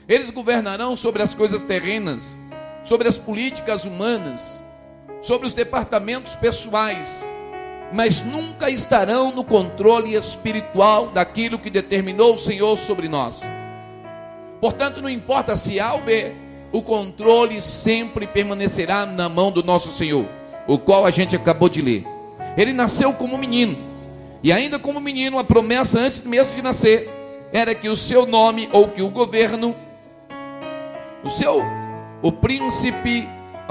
Eles 0.07 0.31
governarão 0.31 0.95
sobre 0.95 1.21
as 1.21 1.35
coisas 1.35 1.61
terrenas, 1.61 2.39
sobre 2.83 3.07
as 3.07 3.19
políticas 3.19 3.85
humanas, 3.85 4.63
sobre 5.21 5.45
os 5.45 5.53
departamentos 5.53 6.33
pessoais, 6.35 7.29
mas 7.93 8.23
nunca 8.23 8.71
estarão 8.71 9.31
no 9.31 9.43
controle 9.43 10.15
espiritual 10.15 11.09
daquilo 11.09 11.59
que 11.59 11.69
determinou 11.69 12.33
o 12.33 12.39
Senhor 12.39 12.75
sobre 12.75 13.07
nós. 13.07 13.43
Portanto, 14.59 15.03
não 15.03 15.09
importa 15.09 15.55
se 15.55 15.79
A 15.79 15.93
ou 15.93 16.01
B, 16.01 16.33
o 16.71 16.81
controle 16.81 17.61
sempre 17.61 18.25
permanecerá 18.25 19.05
na 19.05 19.29
mão 19.29 19.51
do 19.51 19.61
nosso 19.61 19.91
Senhor, 19.91 20.25
o 20.65 20.79
qual 20.79 21.05
a 21.05 21.11
gente 21.11 21.35
acabou 21.35 21.69
de 21.69 21.79
ler. 21.79 22.07
Ele 22.57 22.73
nasceu 22.73 23.13
como 23.13 23.38
menino 23.38 23.88
e 24.41 24.51
ainda 24.51 24.79
como 24.79 25.00
menino, 25.01 25.38
a 25.38 25.43
promessa 25.43 26.00
antes 26.00 26.22
mesmo 26.22 26.55
de 26.55 26.62
nascer 26.62 27.10
era 27.51 27.75
que 27.75 27.89
o 27.89 27.96
seu 27.96 28.25
nome 28.25 28.69
ou 28.72 28.88
que 28.88 29.01
o 29.01 29.10
governo, 29.10 29.75
o 31.24 31.29
seu, 31.29 31.62
o 32.22 32.31
príncipe, 32.31 33.27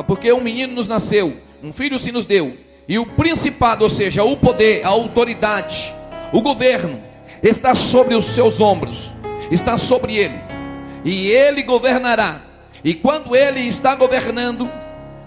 porque 0.06 0.32
um 0.32 0.40
menino 0.40 0.74
nos 0.74 0.88
nasceu, 0.88 1.36
um 1.62 1.72
filho 1.72 1.98
se 1.98 2.12
nos 2.12 2.26
deu, 2.26 2.56
e 2.86 2.98
o 2.98 3.06
principado, 3.06 3.84
ou 3.84 3.90
seja, 3.90 4.24
o 4.24 4.36
poder, 4.36 4.84
a 4.84 4.88
autoridade, 4.88 5.94
o 6.32 6.40
governo, 6.40 7.02
está 7.42 7.74
sobre 7.74 8.14
os 8.14 8.24
seus 8.26 8.60
ombros, 8.60 9.12
está 9.50 9.78
sobre 9.78 10.16
ele, 10.16 10.40
e 11.04 11.28
ele 11.28 11.62
governará. 11.62 12.42
E 12.84 12.94
quando 12.94 13.34
ele 13.34 13.60
está 13.60 13.94
governando, 13.94 14.70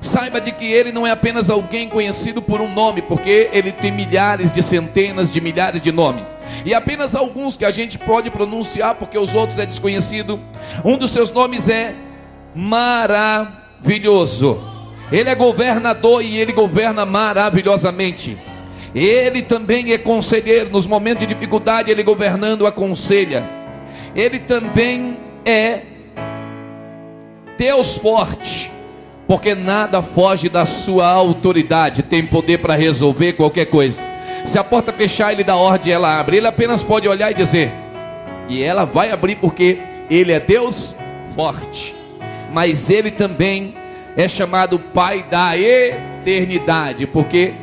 Saiba 0.02 0.42
de 0.42 0.52
que 0.52 0.66
ele 0.66 0.92
não 0.92 1.06
é 1.06 1.12
apenas 1.12 1.48
alguém 1.48 1.88
conhecido 1.88 2.42
por 2.42 2.60
um 2.60 2.74
nome, 2.74 3.04
porque 3.04 3.52
ele 3.54 3.72
tem 3.72 3.92
milhares 3.92 4.52
de 4.52 4.64
centenas 4.64 5.32
de 5.32 5.40
milhares 5.40 5.80
de 5.80 5.92
nomes. 5.92 6.24
E 6.66 6.74
apenas 6.74 7.16
alguns 7.16 7.56
que 7.56 7.64
a 7.64 7.70
gente 7.70 8.00
pode 8.00 8.32
pronunciar, 8.32 8.96
porque 8.96 9.16
os 9.16 9.36
outros 9.36 9.60
é 9.60 9.66
desconhecido. 9.66 10.40
Um 10.84 10.98
dos 10.98 11.12
seus 11.12 11.32
nomes 11.32 11.70
é 11.70 11.94
maravilhoso. 12.56 14.60
Ele 15.12 15.30
é 15.30 15.36
governador 15.36 16.24
e 16.24 16.36
ele 16.36 16.52
governa 16.52 17.06
maravilhosamente. 17.06 18.36
Ele 18.96 19.44
também 19.44 19.94
é 19.94 20.00
conselheiro. 20.00 20.72
Nos 20.72 20.88
momentos 20.88 21.28
de 21.28 21.34
dificuldade, 21.34 21.92
ele 21.92 22.02
governando 22.02 22.66
aconselha. 22.66 23.44
Ele 24.16 24.40
também 24.40 25.16
é 25.46 25.82
Deus 27.56 27.98
forte 27.98 28.72
porque 29.32 29.56
nada 29.56 30.02
foge 30.02 30.50
da 30.50 30.66
sua 30.66 31.08
autoridade, 31.08 32.04
tem 32.04 32.26
poder 32.26 32.58
para 32.58 32.76
resolver 32.76 33.32
qualquer 33.32 33.66
coisa. 33.66 34.04
Se 34.44 34.60
a 34.60 34.64
porta 34.64 34.92
fechar, 34.92 35.32
ele 35.32 35.42
dá 35.42 35.56
ordem, 35.56 35.94
ela 35.94 36.20
abre. 36.20 36.36
Ele 36.36 36.48
apenas 36.48 36.84
pode 36.84 37.08
olhar 37.08 37.32
e 37.32 37.34
dizer, 37.34 37.72
e 38.50 38.62
ela 38.62 38.84
vai 38.84 39.10
abrir 39.10 39.38
porque 39.38 39.78
ele 40.10 40.34
é 40.34 40.40
Deus 40.42 40.94
forte. 41.34 41.96
Mas 42.52 42.90
ele 42.90 43.10
também 43.10 43.74
é 44.18 44.28
chamado 44.28 44.78
Pai 44.78 45.24
da 45.32 45.58
eternidade, 45.58 47.08
porque 47.08 47.54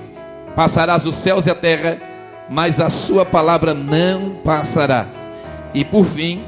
passarás 0.56 1.04
os 1.04 1.16
céus 1.16 1.46
e 1.46 1.50
a 1.50 1.54
terra, 1.54 2.00
mas 2.48 2.80
a 2.80 2.88
sua 2.88 3.26
palavra 3.26 3.74
não 3.74 4.36
passará. 4.42 5.06
E 5.74 5.84
por 5.84 6.06
fim, 6.06 6.44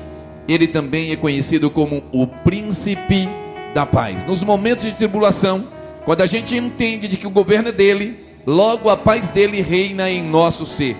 ele 0.48 0.66
também 0.66 1.12
é 1.12 1.16
conhecido 1.16 1.68
como 1.68 2.04
o 2.10 2.26
príncipe 2.26 3.28
da 3.74 3.86
paz. 3.86 4.24
Nos 4.24 4.42
momentos 4.42 4.84
de 4.84 4.94
tribulação, 4.94 5.68
quando 6.04 6.22
a 6.22 6.26
gente 6.26 6.56
entende 6.56 7.08
de 7.08 7.16
que 7.16 7.26
o 7.26 7.30
governo 7.30 7.68
é 7.68 7.72
dele, 7.72 8.24
logo 8.46 8.88
a 8.88 8.96
paz 8.96 9.30
dele 9.30 9.60
reina 9.60 10.10
em 10.10 10.22
nosso 10.22 10.66
ser. 10.66 10.96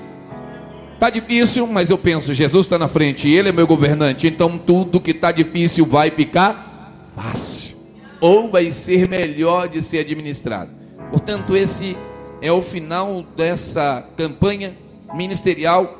Tá 0.98 1.08
difícil, 1.08 1.66
mas 1.66 1.88
eu 1.88 1.96
penso, 1.96 2.34
Jesus 2.34 2.66
está 2.66 2.78
na 2.78 2.86
frente 2.86 3.28
ele 3.28 3.48
é 3.48 3.52
meu 3.52 3.66
governante, 3.66 4.26
então 4.26 4.58
tudo 4.58 5.00
que 5.00 5.12
está 5.12 5.32
difícil 5.32 5.86
vai 5.86 6.10
ficar 6.10 7.10
fácil, 7.16 7.76
ou 8.20 8.50
vai 8.50 8.70
ser 8.70 9.08
melhor 9.08 9.66
de 9.66 9.80
ser 9.80 10.00
administrado. 10.00 10.70
Portanto, 11.10 11.56
esse 11.56 11.96
é 12.42 12.52
o 12.52 12.60
final 12.60 13.24
dessa 13.34 14.06
campanha 14.16 14.76
ministerial 15.14 15.98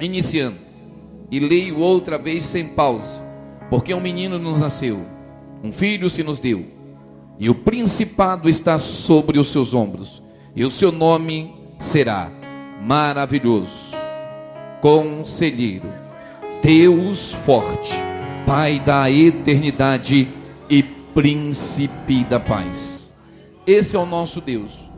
iniciando. 0.00 0.56
E 1.30 1.38
leio 1.38 1.78
outra 1.78 2.18
vez 2.18 2.44
sem 2.46 2.66
pausa, 2.66 3.24
porque 3.68 3.94
um 3.94 4.00
menino 4.00 4.38
nos 4.38 4.60
nasceu 4.60 5.04
um 5.62 5.72
filho 5.72 6.08
se 6.08 6.22
nos 6.22 6.40
deu, 6.40 6.64
e 7.38 7.48
o 7.48 7.54
principado 7.54 8.48
está 8.48 8.78
sobre 8.78 9.38
os 9.38 9.52
seus 9.52 9.74
ombros, 9.74 10.22
e 10.54 10.64
o 10.64 10.70
seu 10.70 10.90
nome 10.90 11.54
será 11.78 12.30
maravilhoso, 12.82 13.94
conselheiro, 14.80 15.88
Deus 16.62 17.32
forte, 17.32 17.94
Pai 18.46 18.80
da 18.80 19.08
eternidade 19.08 20.26
e 20.68 20.82
príncipe 20.82 22.24
da 22.24 22.40
paz. 22.40 23.14
esse 23.66 23.94
é 23.94 23.98
o 23.98 24.06
nosso 24.06 24.40
Deus. 24.40 24.90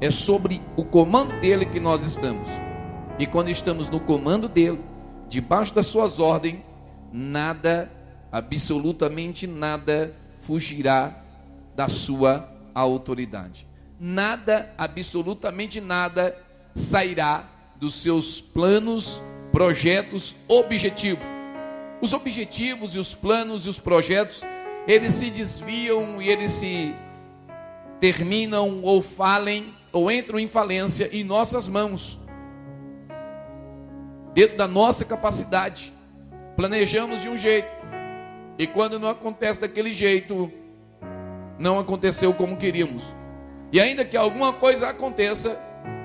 É 0.00 0.10
sobre 0.10 0.60
o 0.76 0.84
comando 0.84 1.32
dele 1.40 1.64
que 1.64 1.80
nós 1.80 2.02
estamos. 2.02 2.48
E 3.18 3.26
quando 3.26 3.50
estamos 3.50 3.88
no 3.88 4.00
comando 4.00 4.48
dele, 4.48 4.80
debaixo 5.28 5.74
das 5.74 5.86
suas 5.86 6.18
ordens, 6.20 6.60
nada, 7.12 7.90
absolutamente 8.30 9.46
nada, 9.46 10.14
fugirá 10.40 11.22
da 11.74 11.88
sua 11.88 12.48
autoridade. 12.74 13.66
Nada, 13.98 14.72
absolutamente 14.78 15.80
nada, 15.80 16.36
sairá 16.74 17.48
dos 17.76 17.94
seus 17.94 18.40
planos, 18.40 19.20
projetos, 19.52 20.36
objetivos. 20.46 21.24
Os 22.00 22.12
objetivos 22.12 22.94
e 22.94 22.98
os 22.98 23.14
planos 23.14 23.66
e 23.66 23.68
os 23.68 23.78
projetos, 23.78 24.42
eles 24.86 25.14
se 25.14 25.30
desviam 25.30 26.22
e 26.22 26.28
eles 26.28 26.52
se 26.52 26.94
terminam 27.98 28.82
ou 28.82 29.02
falem 29.02 29.74
ou 29.92 30.10
entram 30.10 30.38
em 30.38 30.46
falência 30.46 31.08
em 31.12 31.24
nossas 31.24 31.68
mãos. 31.68 32.18
Dentro 34.32 34.56
da 34.56 34.68
nossa 34.68 35.04
capacidade. 35.04 35.92
Planejamos 36.54 37.20
de 37.20 37.28
um 37.28 37.36
jeito. 37.36 37.77
E 38.58 38.66
quando 38.66 38.98
não 38.98 39.08
acontece 39.08 39.60
daquele 39.60 39.92
jeito, 39.92 40.50
não 41.58 41.78
aconteceu 41.78 42.34
como 42.34 42.56
queríamos. 42.56 43.14
E 43.70 43.80
ainda 43.80 44.04
que 44.04 44.16
alguma 44.16 44.52
coisa 44.52 44.88
aconteça, 44.88 45.56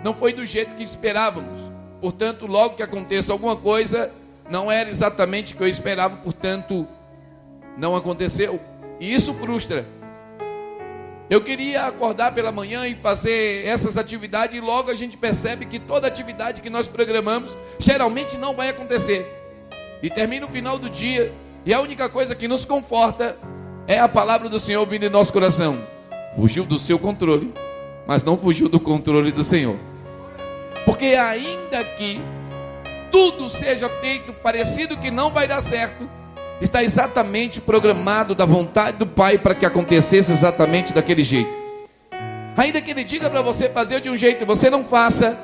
não 0.03 0.13
foi 0.13 0.33
do 0.33 0.45
jeito 0.45 0.75
que 0.75 0.83
esperávamos. 0.83 1.59
Portanto, 1.99 2.45
logo 2.45 2.75
que 2.75 2.83
aconteça 2.83 3.33
alguma 3.33 3.55
coisa, 3.55 4.11
não 4.49 4.71
era 4.71 4.89
exatamente 4.89 5.53
o 5.53 5.57
que 5.57 5.63
eu 5.63 5.67
esperava, 5.67 6.17
portanto, 6.17 6.87
não 7.77 7.95
aconteceu. 7.95 8.59
E 8.99 9.11
isso 9.11 9.33
frustra. 9.33 9.85
Eu 11.29 11.41
queria 11.41 11.85
acordar 11.85 12.35
pela 12.35 12.51
manhã 12.51 12.85
e 12.85 12.95
fazer 12.95 13.65
essas 13.65 13.97
atividades, 13.97 14.55
e 14.55 14.59
logo 14.59 14.91
a 14.91 14.95
gente 14.95 15.17
percebe 15.17 15.65
que 15.65 15.79
toda 15.79 16.05
atividade 16.05 16.61
que 16.61 16.69
nós 16.69 16.87
programamos 16.87 17.57
geralmente 17.79 18.37
não 18.37 18.53
vai 18.53 18.69
acontecer. 18.69 19.25
E 20.03 20.09
termina 20.09 20.45
o 20.45 20.49
final 20.49 20.77
do 20.77 20.89
dia, 20.89 21.33
e 21.65 21.73
a 21.73 21.79
única 21.79 22.09
coisa 22.09 22.35
que 22.35 22.47
nos 22.47 22.65
conforta 22.65 23.37
é 23.87 23.99
a 23.99 24.07
palavra 24.07 24.49
do 24.49 24.59
Senhor 24.59 24.85
vindo 24.85 25.05
em 25.05 25.09
nosso 25.09 25.31
coração. 25.31 25.79
Fugiu 26.35 26.65
do 26.65 26.77
seu 26.77 26.99
controle, 26.99 27.53
mas 28.07 28.23
não 28.23 28.37
fugiu 28.37 28.67
do 28.67 28.79
controle 28.79 29.31
do 29.31 29.43
Senhor. 29.43 29.77
Porque 30.85 31.05
ainda 31.07 31.83
que 31.83 32.19
tudo 33.11 33.47
seja 33.47 33.87
feito 33.87 34.33
parecido 34.33 34.97
que 34.97 35.11
não 35.11 35.31
vai 35.31 35.47
dar 35.47 35.61
certo, 35.61 36.09
está 36.59 36.83
exatamente 36.83 37.61
programado 37.61 38.35
da 38.35 38.45
vontade 38.45 38.97
do 38.97 39.07
Pai 39.07 39.37
para 39.37 39.55
que 39.55 39.65
acontecesse 39.65 40.31
exatamente 40.31 40.93
daquele 40.93 41.23
jeito. 41.23 41.51
Ainda 42.57 42.81
que 42.81 42.91
Ele 42.91 43.03
diga 43.03 43.29
para 43.29 43.41
você 43.41 43.69
fazer 43.69 44.01
de 44.01 44.09
um 44.09 44.17
jeito 44.17 44.43
e 44.43 44.45
você 44.45 44.69
não 44.69 44.83
faça, 44.83 45.37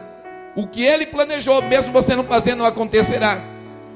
o 0.55 0.67
que 0.67 0.83
Ele 0.83 1.05
planejou, 1.05 1.61
mesmo 1.61 1.93
você 1.93 2.15
não 2.15 2.23
fazendo, 2.23 2.65
acontecerá. 2.65 3.41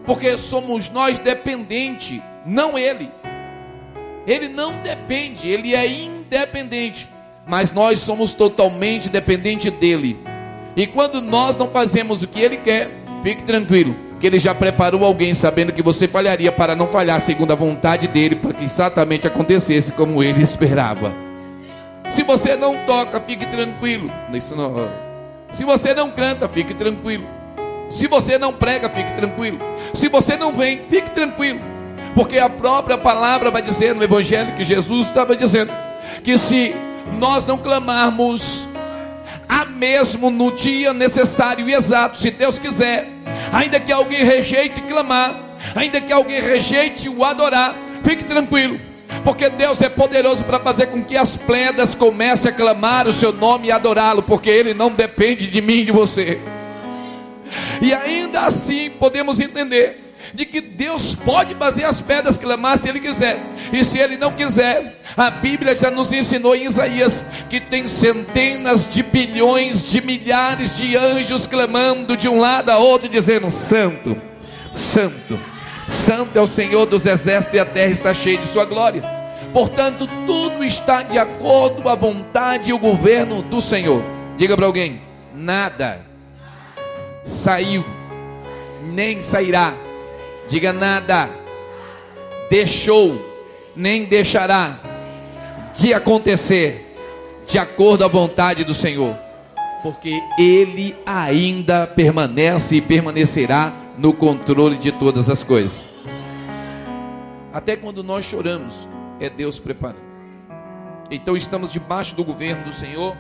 Porque 0.06 0.38
somos 0.38 0.90
nós 0.90 1.20
dependentes, 1.20 2.22
não 2.46 2.78
Ele. 2.78 3.10
Ele 4.28 4.48
não 4.48 4.82
depende, 4.82 5.48
Ele 5.48 5.76
é 5.76 5.88
independente. 5.88 7.08
Mas 7.46 7.72
nós 7.72 8.00
somos 8.00 8.34
totalmente 8.34 9.10
dependentes 9.10 9.72
dEle. 9.72 10.18
E 10.76 10.88
quando 10.88 11.22
nós 11.22 11.58
não 11.58 11.70
fazemos 11.70 12.24
o 12.24 12.28
que 12.28 12.40
Ele 12.40 12.58
quer, 12.58 12.90
fique 13.22 13.44
tranquilo 13.44 14.14
que 14.24 14.28
ele 14.28 14.40
já 14.40 14.56
preparou 14.56 15.04
alguém 15.04 15.34
sabendo 15.34 15.74
que 15.74 15.82
você 15.82 16.08
falharia 16.08 16.50
para 16.50 16.78
não 16.78 16.88
falhar 16.88 17.20
segundo 17.20 17.52
a 17.52 17.58
vontade 17.58 18.08
dele, 18.08 18.38
para 18.38 18.54
que 18.54 18.64
exatamente 18.64 19.28
acontecesse 19.28 19.92
como 19.92 20.24
ele 20.24 20.40
esperava. 20.42 21.14
Se 22.10 22.24
você 22.24 22.56
não 22.56 22.86
toca, 22.86 23.20
fique 23.20 23.46
tranquilo. 23.46 24.10
Não. 24.56 24.88
Se 25.52 25.66
você 25.66 25.94
não 25.94 26.10
canta, 26.10 26.48
fique 26.48 26.74
tranquilo. 26.74 27.26
Se 27.90 28.08
você 28.08 28.38
não 28.38 28.54
prega, 28.54 28.88
fique 28.88 29.12
tranquilo. 29.12 29.60
Se 29.94 30.10
você 30.10 30.36
não 30.36 30.52
vem, 30.52 30.82
fique 30.88 31.12
tranquilo. 31.12 31.62
Porque 32.16 32.38
a 32.38 32.50
própria 32.50 32.98
palavra 32.98 33.50
vai 33.50 33.62
dizer 33.62 33.96
no 33.96 34.04
evangelho 34.04 34.56
que 34.56 34.64
Jesus 34.64 35.08
estava 35.08 35.36
dizendo 35.36 35.72
que 36.24 36.38
se 36.38 36.76
nós 37.20 37.46
não 37.46 37.58
clamarmos 37.58 38.68
a 39.48 39.66
mesmo 39.66 40.30
no 40.30 40.52
dia 40.52 40.94
necessário 40.94 41.70
e 41.70 41.74
exato, 41.74 42.18
se 42.18 42.32
Deus 42.32 42.60
quiser, 42.60 43.08
ainda 43.52 43.80
que 43.80 43.92
alguém 43.92 44.24
rejeite 44.24 44.82
clamar, 44.82 45.58
ainda 45.76 46.00
que 46.00 46.12
alguém 46.12 46.42
rejeite 46.42 47.10
o 47.10 47.24
adorar, 47.24 47.76
fique 48.04 48.24
tranquilo, 48.24 48.80
porque 49.24 49.50
Deus 49.50 49.82
é 49.82 49.90
poderoso 49.90 50.44
para 50.44 50.60
fazer 50.60 50.88
com 50.88 51.04
que 51.04 51.18
as 51.18 51.36
pledas 51.36 51.94
comecem 51.94 52.52
a 52.52 52.56
clamar 52.56 53.08
o 53.08 53.14
seu 53.14 53.32
nome 53.32 53.68
e 53.68 53.72
adorá-lo, 53.72 54.24
porque 54.24 54.50
Ele 54.50 54.74
não 54.74 54.92
depende 54.92 55.48
de 55.48 55.62
mim 55.62 55.80
e 55.80 55.86
de 55.86 55.92
você. 55.92 56.40
E 57.82 57.94
ainda 57.94 58.42
assim 58.42 58.90
podemos 58.90 59.40
entender 59.40 60.04
de 60.34 60.46
que 60.46 60.62
Deus 60.62 61.16
pode 61.16 61.54
fazer 61.56 61.84
as 61.84 62.00
pedras 62.00 62.38
clamar 62.38 62.78
se 62.78 62.88
Ele 62.88 63.00
quiser, 63.00 63.40
e 63.72 63.84
se 63.84 64.00
Ele 64.00 64.16
não 64.16 64.32
quiser, 64.32 65.02
a 65.18 65.30
Bíblia 65.30 65.76
já 65.76 65.92
nos 65.92 66.14
ensinou 66.14 66.56
em 66.56 66.66
Isaías 66.66 67.24
que 67.50 67.60
tem 67.60 67.88
centenas 67.88 68.90
de 68.90 69.04
bilhões 69.04 69.86
de 69.86 70.02
milhares 70.02 70.78
de 70.78 70.96
anjos 70.96 71.46
clamando 71.46 72.16
de 72.16 72.30
um 72.30 72.40
lado 72.40 72.70
a 72.70 72.78
outro, 72.78 73.10
dizendo: 73.10 73.52
Santo, 73.52 74.16
Santo, 74.74 75.40
Santo 75.88 76.38
é 76.38 76.42
o 76.42 76.48
Senhor 76.48 76.86
dos 76.86 77.06
exércitos 77.06 77.56
e 77.56 77.60
a 77.60 77.66
terra 77.66 77.92
está 77.92 78.14
cheia 78.14 78.38
de 78.38 78.48
Sua 78.48 78.66
glória. 78.66 79.04
Portanto, 79.52 80.10
tudo 80.26 80.64
está 80.64 81.04
de 81.04 81.18
acordo 81.18 81.84
com 81.84 81.90
a 81.90 81.96
vontade 81.96 82.72
e 82.72 82.74
o 82.74 82.80
governo 82.80 83.44
do 83.44 83.62
Senhor. 83.62 84.04
Diga 84.36 84.56
para 84.56 84.66
alguém: 84.66 85.02
nada 85.36 86.13
saiu, 87.24 87.84
nem 88.84 89.22
sairá 89.22 89.74
Diga 90.48 90.74
nada. 90.74 91.30
Deixou, 92.50 93.20
nem 93.76 94.06
deixará 94.06 94.80
de 95.74 95.94
acontecer 95.94 96.96
de 97.48 97.58
acordo 97.58 98.06
à 98.06 98.08
vontade 98.08 98.64
do 98.64 98.74
Senhor, 98.74 99.18
porque 99.82 100.22
Ele 100.38 100.96
ainda 101.06 101.88
permanece 101.88 102.76
e 102.76 102.82
permanecerá 102.82 103.74
no 103.98 104.14
controle 104.14 104.78
de 104.78 104.92
todas 104.92 105.30
as 105.30 105.44
coisas. 105.44 105.90
Até 107.52 107.76
quando 107.76 108.04
nós 108.04 108.26
choramos, 108.26 108.88
é 109.20 109.30
Deus 109.30 109.60
preparando. 109.60 110.04
Então 111.10 111.36
estamos 111.36 111.72
debaixo 111.72 112.16
do 112.16 112.24
governo 112.24 112.66
do 112.66 112.72
Senhor, 112.72 113.16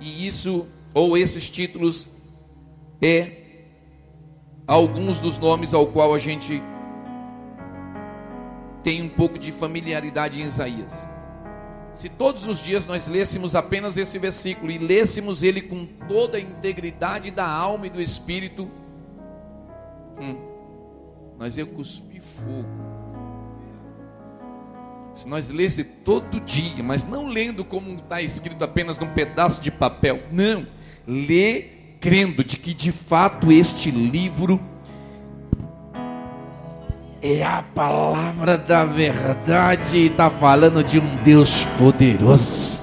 e 0.00 0.26
isso, 0.26 0.66
ou 0.94 1.16
esses 1.16 1.48
títulos, 1.48 2.08
é 3.02 3.32
alguns 4.66 5.18
dos 5.18 5.38
nomes 5.38 5.74
ao 5.74 5.88
qual 5.88 6.14
a 6.14 6.18
gente 6.18 6.62
tem 8.82 9.02
um 9.02 9.08
pouco 9.08 9.38
de 9.38 9.50
familiaridade 9.50 10.40
em 10.40 10.44
Isaías. 10.44 11.08
Se 11.94 12.08
todos 12.08 12.46
os 12.46 12.60
dias 12.60 12.86
nós 12.86 13.06
lêssemos 13.06 13.54
apenas 13.54 13.96
esse 13.96 14.18
versículo 14.18 14.70
e 14.70 14.78
lêssemos 14.78 15.42
ele 15.42 15.60
com 15.60 15.84
toda 16.08 16.38
a 16.38 16.40
integridade 16.40 17.30
da 17.30 17.46
alma 17.46 17.86
e 17.86 17.90
do 17.90 18.00
espírito, 18.00 18.70
hum, 20.18 20.36
nós 21.38 21.58
ia 21.58 21.66
cuspir 21.66 22.22
fogo. 22.22 22.68
Se 25.12 25.28
nós 25.28 25.50
lesse 25.50 25.84
todo 25.84 26.40
dia, 26.40 26.82
mas 26.82 27.04
não 27.04 27.26
lendo 27.26 27.64
como 27.64 27.94
está 27.98 28.22
escrito 28.22 28.64
apenas 28.64 28.98
num 28.98 29.12
pedaço 29.12 29.60
de 29.60 29.70
papel, 29.70 30.22
não, 30.32 30.66
lê 31.06 31.81
crendo 32.02 32.42
de 32.42 32.56
que 32.56 32.74
de 32.74 32.90
fato 32.90 33.52
este 33.52 33.92
livro 33.92 34.60
é 37.22 37.44
a 37.44 37.62
palavra 37.62 38.58
da 38.58 38.84
verdade 38.84 39.96
e 39.96 40.06
está 40.06 40.28
falando 40.28 40.82
de 40.82 40.98
um 40.98 41.16
Deus 41.22 41.64
poderoso. 41.78 42.82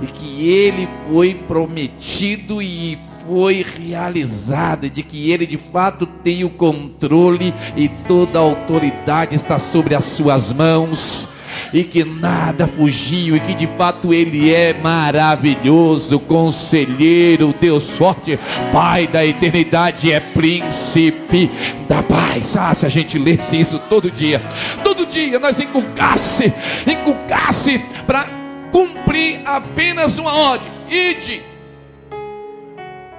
E 0.00 0.06
que 0.06 0.48
ele 0.48 0.88
foi 1.10 1.34
prometido 1.34 2.62
e 2.62 2.96
foi 3.26 3.66
realizado, 3.76 4.88
de 4.88 5.02
que 5.02 5.32
ele 5.32 5.44
de 5.44 5.56
fato 5.56 6.06
tem 6.06 6.44
o 6.44 6.50
controle 6.50 7.52
e 7.76 7.88
toda 7.88 8.38
a 8.38 8.42
autoridade 8.42 9.34
está 9.34 9.58
sobre 9.58 9.96
as 9.96 10.04
suas 10.04 10.52
mãos 10.52 11.28
e 11.72 11.84
que 11.84 12.04
nada 12.04 12.66
fugiu, 12.66 13.36
e 13.36 13.40
que 13.40 13.54
de 13.54 13.66
fato 13.66 14.12
Ele 14.12 14.52
é 14.52 14.72
maravilhoso, 14.72 16.18
conselheiro, 16.20 17.54
Deus 17.60 17.90
forte, 17.90 18.38
Pai 18.72 19.06
da 19.06 19.24
eternidade, 19.24 20.12
é 20.12 20.20
príncipe 20.20 21.50
da 21.88 22.02
paz. 22.02 22.56
Ah, 22.56 22.74
se 22.74 22.86
a 22.86 22.88
gente 22.88 23.18
lesse 23.18 23.58
isso 23.58 23.78
todo 23.88 24.10
dia, 24.10 24.40
todo 24.82 25.06
dia 25.06 25.38
nós 25.38 25.58
inculcasse, 25.58 26.52
inculcasse 26.86 27.78
para 28.06 28.26
cumprir 28.70 29.40
apenas 29.44 30.18
uma 30.18 30.34
ordem: 30.34 30.70
ide. 30.88 31.42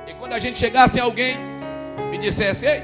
E 0.08 0.14
quando 0.20 0.34
a 0.34 0.40
gente 0.40 0.58
chegasse 0.58 0.98
em 0.98 1.02
alguém 1.02 1.38
e 2.12 2.18
dissesse: 2.18 2.66
Ei, 2.66 2.84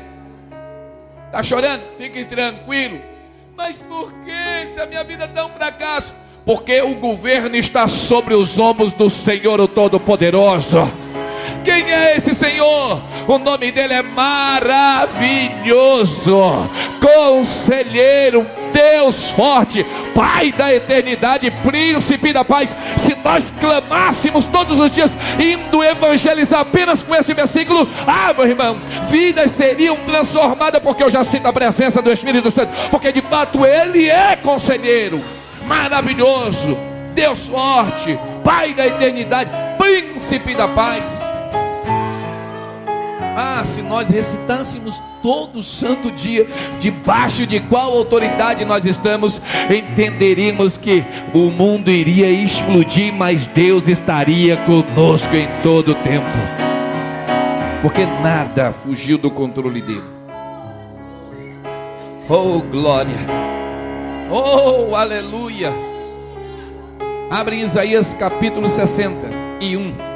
está 1.27 1.41
chorando? 1.43 1.81
Fique 1.97 2.25
tranquilo 2.25 3.14
mas 3.55 3.81
por 3.81 4.11
que 4.13 4.67
se 4.67 4.79
a 4.79 4.85
minha 4.85 5.03
vida 5.03 5.25
é 5.25 5.27
tão 5.27 5.49
fracasso? 5.49 6.13
porque 6.45 6.79
o 6.79 6.93
governo 6.93 7.55
está 7.55 7.87
sobre 7.87 8.35
os 8.35 8.59
ombros 8.59 8.93
do 8.93 9.09
Senhor 9.09 9.59
o 9.59 9.67
Todo-Poderoso. 9.67 11.04
Quem 11.65 11.91
é 11.91 12.15
esse 12.15 12.33
Senhor? 12.35 13.01
O 13.27 13.39
nome 13.39 13.71
dele 13.71 13.95
é 13.95 14.03
maravilhoso, 14.03 15.09
conselheiro, 17.01 18.45
Deus 18.71 19.31
forte, 19.31 19.83
Pai 20.13 20.51
da 20.51 20.71
eternidade, 20.73 21.49
príncipe 21.49 22.31
da 22.31 22.45
paz. 22.45 22.75
Se 22.97 23.15
nós 23.23 23.51
clamássemos 23.59 24.47
todos 24.47 24.79
os 24.79 24.93
dias, 24.93 25.11
indo 25.39 25.83
evangelizar 25.83 26.59
apenas 26.59 27.01
com 27.01 27.15
esse 27.15 27.33
versículo, 27.33 27.89
ah, 28.05 28.31
meu 28.31 28.45
irmão, 28.47 28.77
vidas 29.09 29.49
seriam 29.49 29.95
transformadas, 30.05 30.83
porque 30.83 31.01
eu 31.03 31.09
já 31.09 31.23
sinto 31.23 31.47
a 31.47 31.53
presença 31.53 31.99
do 31.99 32.11
Espírito 32.11 32.51
Santo, 32.51 32.71
porque 32.91 33.11
de 33.11 33.21
fato 33.21 33.65
ele 33.65 34.07
é 34.07 34.35
conselheiro, 34.35 35.19
maravilhoso, 35.65 36.77
Deus 37.15 37.47
forte, 37.47 38.19
Pai 38.43 38.75
da 38.75 38.85
eternidade, 38.85 39.49
príncipe 39.79 40.53
da 40.53 40.67
paz. 40.67 41.34
Ah, 43.35 43.63
se 43.65 43.81
nós 43.81 44.09
recitássemos 44.09 45.01
todo 45.21 45.61
santo 45.61 46.09
dia, 46.09 46.47
debaixo 46.79 47.45
de 47.45 47.59
qual 47.59 47.91
autoridade 47.91 48.63
nós 48.63 48.85
estamos, 48.85 49.41
entenderíamos 49.69 50.77
que 50.77 51.03
o 51.33 51.51
mundo 51.51 51.91
iria 51.91 52.29
explodir, 52.29 53.13
mas 53.13 53.45
Deus 53.47 53.89
estaria 53.89 54.55
conosco 54.57 55.35
em 55.35 55.47
todo 55.61 55.91
o 55.91 55.95
tempo, 55.95 56.37
porque 57.81 58.05
nada 58.05 58.71
fugiu 58.71 59.17
do 59.17 59.29
controle 59.29 59.81
dele. 59.81 60.03
Oh, 62.29 62.59
glória! 62.59 63.17
Oh, 64.31 64.95
aleluia! 64.95 65.73
Abre 67.29 67.57
Isaías 67.57 68.13
capítulo 68.13 68.69
61. 68.69 70.14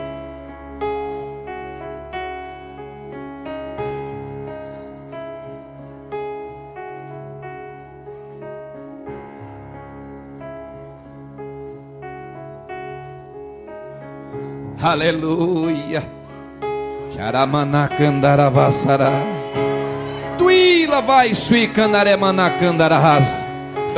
Aleluia. 14.81 16.01
Charamanacandaravassará. 17.13 19.11
Tuila 20.37 21.01
vai 21.01 21.33
sui 21.33 21.67
candaré 21.67 22.15
manacandarás. 22.15 23.45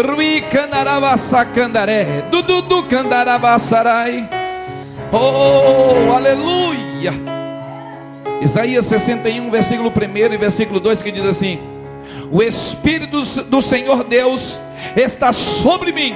Rui 0.04 0.41
candaravassacandaré. 0.50 2.24
Dududu 2.32 2.82
candaravassarai. 2.84 4.28
Oh, 5.12 6.12
aleluia. 6.15 7.13
Isaías 8.41 8.88
61, 8.88 9.52
versículo 9.52 9.91
1 9.91 9.94
e 10.34 10.38
versículo 10.38 10.80
2 10.80 11.04
que 11.04 11.12
diz 11.12 11.28
assim: 11.28 11.60
O 12.32 12.41
Espírito 12.41 13.22
do 13.44 13.62
Senhor 13.62 14.04
Deus 14.04 14.60
está 14.96 15.32
sobre 15.32 15.91
mim, 15.91 16.15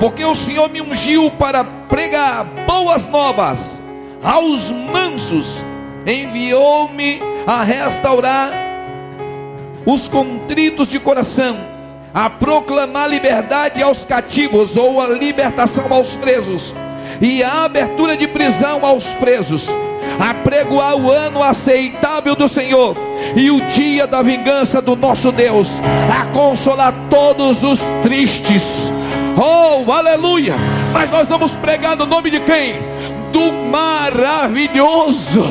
porque 0.00 0.24
o 0.24 0.34
Senhor 0.34 0.68
me 0.68 0.80
ungiu 0.80 1.30
para 1.30 1.62
pregar 1.62 2.44
boas 2.66 3.06
novas 3.06 3.83
aos 4.24 4.70
mansos, 4.70 5.62
enviou-me 6.06 7.20
a 7.46 7.62
restaurar 7.62 8.50
os 9.84 10.08
contritos 10.08 10.88
de 10.88 10.98
coração, 10.98 11.56
a 12.14 12.30
proclamar 12.30 13.08
liberdade 13.08 13.82
aos 13.82 14.04
cativos 14.04 14.76
ou 14.78 15.00
a 15.00 15.06
libertação 15.06 15.92
aos 15.92 16.14
presos, 16.14 16.74
e 17.20 17.42
a 17.42 17.64
abertura 17.64 18.16
de 18.16 18.26
prisão 18.26 18.84
aos 18.84 19.08
presos, 19.12 19.68
a 20.18 20.32
pregoar 20.32 20.96
o 20.96 21.10
ano 21.10 21.42
aceitável 21.42 22.34
do 22.34 22.48
Senhor 22.48 22.96
e 23.36 23.50
o 23.50 23.60
dia 23.66 24.06
da 24.06 24.22
vingança 24.22 24.80
do 24.80 24.96
nosso 24.96 25.30
Deus, 25.32 25.68
a 26.10 26.26
consolar 26.26 26.94
todos 27.10 27.62
os 27.62 27.80
tristes. 28.02 28.92
Oh, 29.36 29.90
aleluia! 29.90 30.54
Mas 30.92 31.10
nós 31.10 31.28
vamos 31.28 31.52
pregar 31.52 31.96
no 31.96 32.06
nome 32.06 32.30
de 32.30 32.40
quem? 32.40 32.93
Do 33.34 33.52
maravilhoso. 33.52 35.42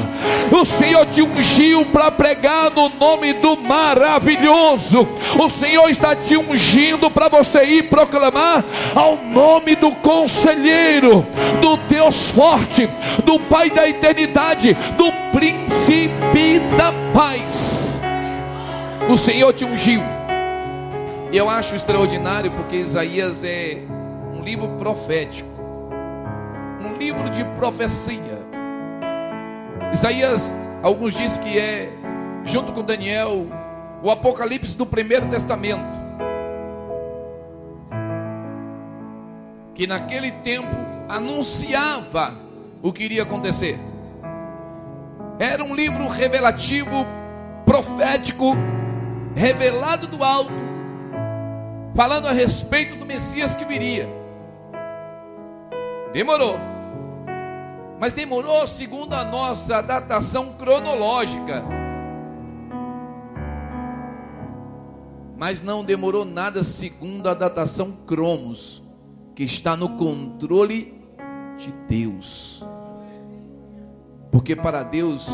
O 0.50 0.64
Senhor 0.64 1.06
te 1.06 1.22
ungiu 1.22 1.86
para 1.88 2.10
pregar 2.10 2.72
no 2.72 2.88
nome 2.88 3.34
do 3.34 3.58
maravilhoso. 3.58 5.06
O 5.38 5.50
Senhor 5.50 5.90
está 5.90 6.16
te 6.16 6.38
ungindo 6.38 7.12
para 7.12 7.28
você 7.28 7.66
ir 7.66 7.90
proclamar 7.90 8.64
ao 8.96 9.18
nome 9.18 9.76
do 9.76 9.92
conselheiro, 9.96 11.26
do 11.60 11.76
Deus 11.90 12.32
forte, 12.32 12.88
do 13.26 13.38
Pai 13.38 13.70
da 13.70 13.90
eternidade, 13.90 14.78
do 14.96 15.12
príncipe 15.38 16.60
da 16.78 16.94
paz. 17.14 18.02
O 19.10 19.18
Senhor 19.18 19.52
te 19.52 19.66
ungiu. 19.66 20.02
Eu 21.34 21.50
acho 21.50 21.76
extraordinário 21.76 22.52
porque 22.52 22.78
Isaías 22.78 23.44
é 23.44 23.80
um 24.34 24.42
livro 24.42 24.70
profético 24.80 25.53
um 26.88 26.98
livro 26.98 27.30
de 27.30 27.44
profecia. 27.56 28.44
Isaías, 29.92 30.56
alguns 30.82 31.14
dizem 31.14 31.42
que 31.44 31.58
é, 31.58 31.90
junto 32.44 32.72
com 32.74 32.84
Daniel, 32.84 33.48
o 34.02 34.12
Apocalipse 34.12 34.78
do 34.78 34.86
Primeiro 34.86 35.28
Testamento. 35.30 36.04
Que 39.74 39.88
naquele 39.88 40.32
tempo 40.32 40.76
anunciava 41.08 42.34
o 42.82 42.92
que 42.92 43.04
iria 43.04 43.24
acontecer. 43.24 43.80
Era 45.40 45.64
um 45.64 45.74
livro 45.74 46.08
revelativo, 46.08 47.06
profético, 47.66 48.56
revelado 49.36 50.08
do 50.08 50.24
alto, 50.24 50.54
falando 51.96 52.28
a 52.28 52.32
respeito 52.32 52.96
do 52.98 53.06
Messias 53.06 53.56
que 53.56 53.66
viria. 53.66 54.08
Demorou 56.12 56.73
mas 58.04 58.14
demorou 58.14 58.68
segundo 58.68 59.14
a 59.14 59.24
nossa 59.24 59.80
datação 59.80 60.56
cronológica. 60.60 61.64
Mas 65.38 65.62
não 65.62 65.86
demorou 65.86 66.26
nada 66.26 66.64
segundo 66.64 67.30
a 67.30 67.34
datação 67.34 67.94
cromos, 68.06 68.84
que 69.34 69.44
está 69.44 69.78
no 69.78 69.96
controle 69.96 71.02
de 71.58 71.72
Deus. 71.88 72.62
Porque 74.30 74.54
para 74.54 74.84
Deus 74.84 75.30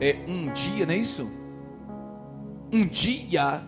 é 0.00 0.24
um 0.26 0.52
dia, 0.52 0.86
não 0.86 0.92
é 0.92 0.96
isso? 0.96 1.30
Um 2.72 2.84
dia. 2.84 3.62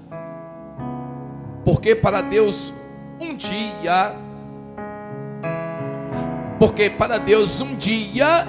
Porque 1.65 1.95
para 1.95 2.21
Deus 2.21 2.75
um 3.21 3.37
dia 3.37 4.17
porque 6.59 6.91
para 6.91 7.19
Deus 7.19 7.61
um 7.61 7.77
dia 7.77 8.47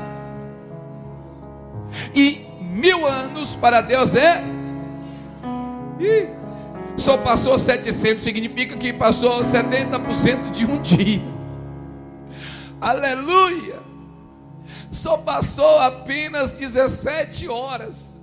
e 2.13 2.45
mil 2.59 3.05
anos 3.05 3.55
para 3.55 3.81
Deus 3.81 4.15
é. 4.15 4.43
Só 6.97 7.17
passou 7.17 7.57
700, 7.57 8.21
significa 8.21 8.75
que 8.75 8.91
passou 8.91 9.41
70% 9.41 10.51
de 10.51 10.65
um 10.65 10.81
dia. 10.81 11.21
Aleluia! 12.81 13.79
Só 14.91 15.17
passou 15.17 15.79
apenas 15.79 16.53
17 16.53 17.47
horas, 17.47 18.13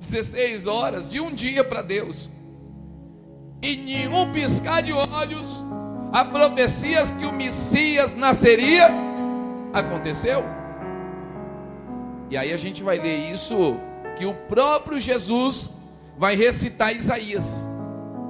16 0.00 0.66
horas 0.66 1.08
de 1.08 1.20
um 1.20 1.32
dia 1.32 1.62
para 1.62 1.82
Deus. 1.82 2.30
E 3.62 3.76
nenhum 3.76 4.32
piscar 4.32 4.82
de 4.82 4.92
olhos 4.92 5.62
a 6.12 6.24
profecias 6.24 7.10
que 7.10 7.24
o 7.24 7.32
Messias 7.32 8.14
nasceria, 8.14 8.88
aconteceu. 9.72 10.44
E 12.28 12.36
aí 12.36 12.52
a 12.52 12.56
gente 12.56 12.82
vai 12.82 12.98
ler 12.98 13.32
isso, 13.32 13.76
que 14.16 14.26
o 14.26 14.34
próprio 14.34 15.00
Jesus 15.00 15.70
vai 16.16 16.36
recitar 16.36 16.94
Isaías. 16.94 17.66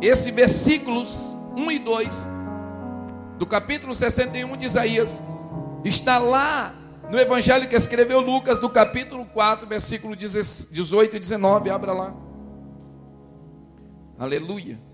Esse 0.00 0.30
versículos 0.30 1.36
1 1.56 1.70
e 1.70 1.78
2 1.78 2.28
do 3.38 3.46
capítulo 3.46 3.94
61 3.94 4.56
de 4.56 4.66
Isaías 4.66 5.22
está 5.84 6.18
lá 6.18 6.74
no 7.10 7.18
evangelho 7.18 7.68
que 7.68 7.74
escreveu 7.74 8.20
Lucas, 8.20 8.60
no 8.60 8.70
capítulo 8.70 9.24
4, 9.26 9.66
versículo 9.66 10.14
18 10.14 11.16
e 11.16 11.18
19. 11.18 11.70
Abra 11.70 11.92
lá. 11.92 12.14
Aleluia. 14.18 14.89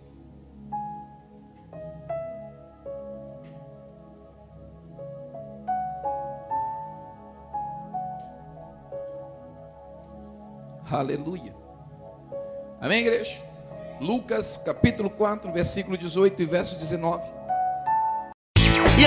Aleluia. 10.91 11.55
Amém, 12.81 13.01
igreja? 13.01 13.43
Lucas 14.01 14.61
capítulo 14.65 15.09
4, 15.11 15.51
versículo 15.53 15.97
18 15.97 16.43
e 16.43 16.45
verso 16.45 16.79
19. 16.79 17.37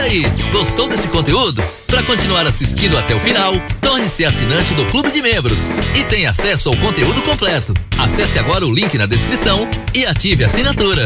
aí, 0.09 0.23
gostou 0.51 0.89
desse 0.89 1.07
conteúdo? 1.09 1.61
Para 1.85 2.03
continuar 2.03 2.45
assistindo 2.47 2.97
até 2.97 3.15
o 3.15 3.19
final, 3.19 3.53
torne-se 3.81 4.25
assinante 4.25 4.73
do 4.73 4.85
Clube 4.87 5.11
de 5.11 5.21
Membros 5.21 5.67
e 5.99 6.03
tenha 6.05 6.31
acesso 6.31 6.69
ao 6.69 6.77
conteúdo 6.77 7.21
completo. 7.21 7.73
Acesse 7.99 8.39
agora 8.39 8.65
o 8.65 8.73
link 8.73 8.97
na 8.97 9.05
descrição 9.05 9.67
e 9.93 10.05
ative 10.05 10.43
a 10.43 10.47
assinatura. 10.47 11.03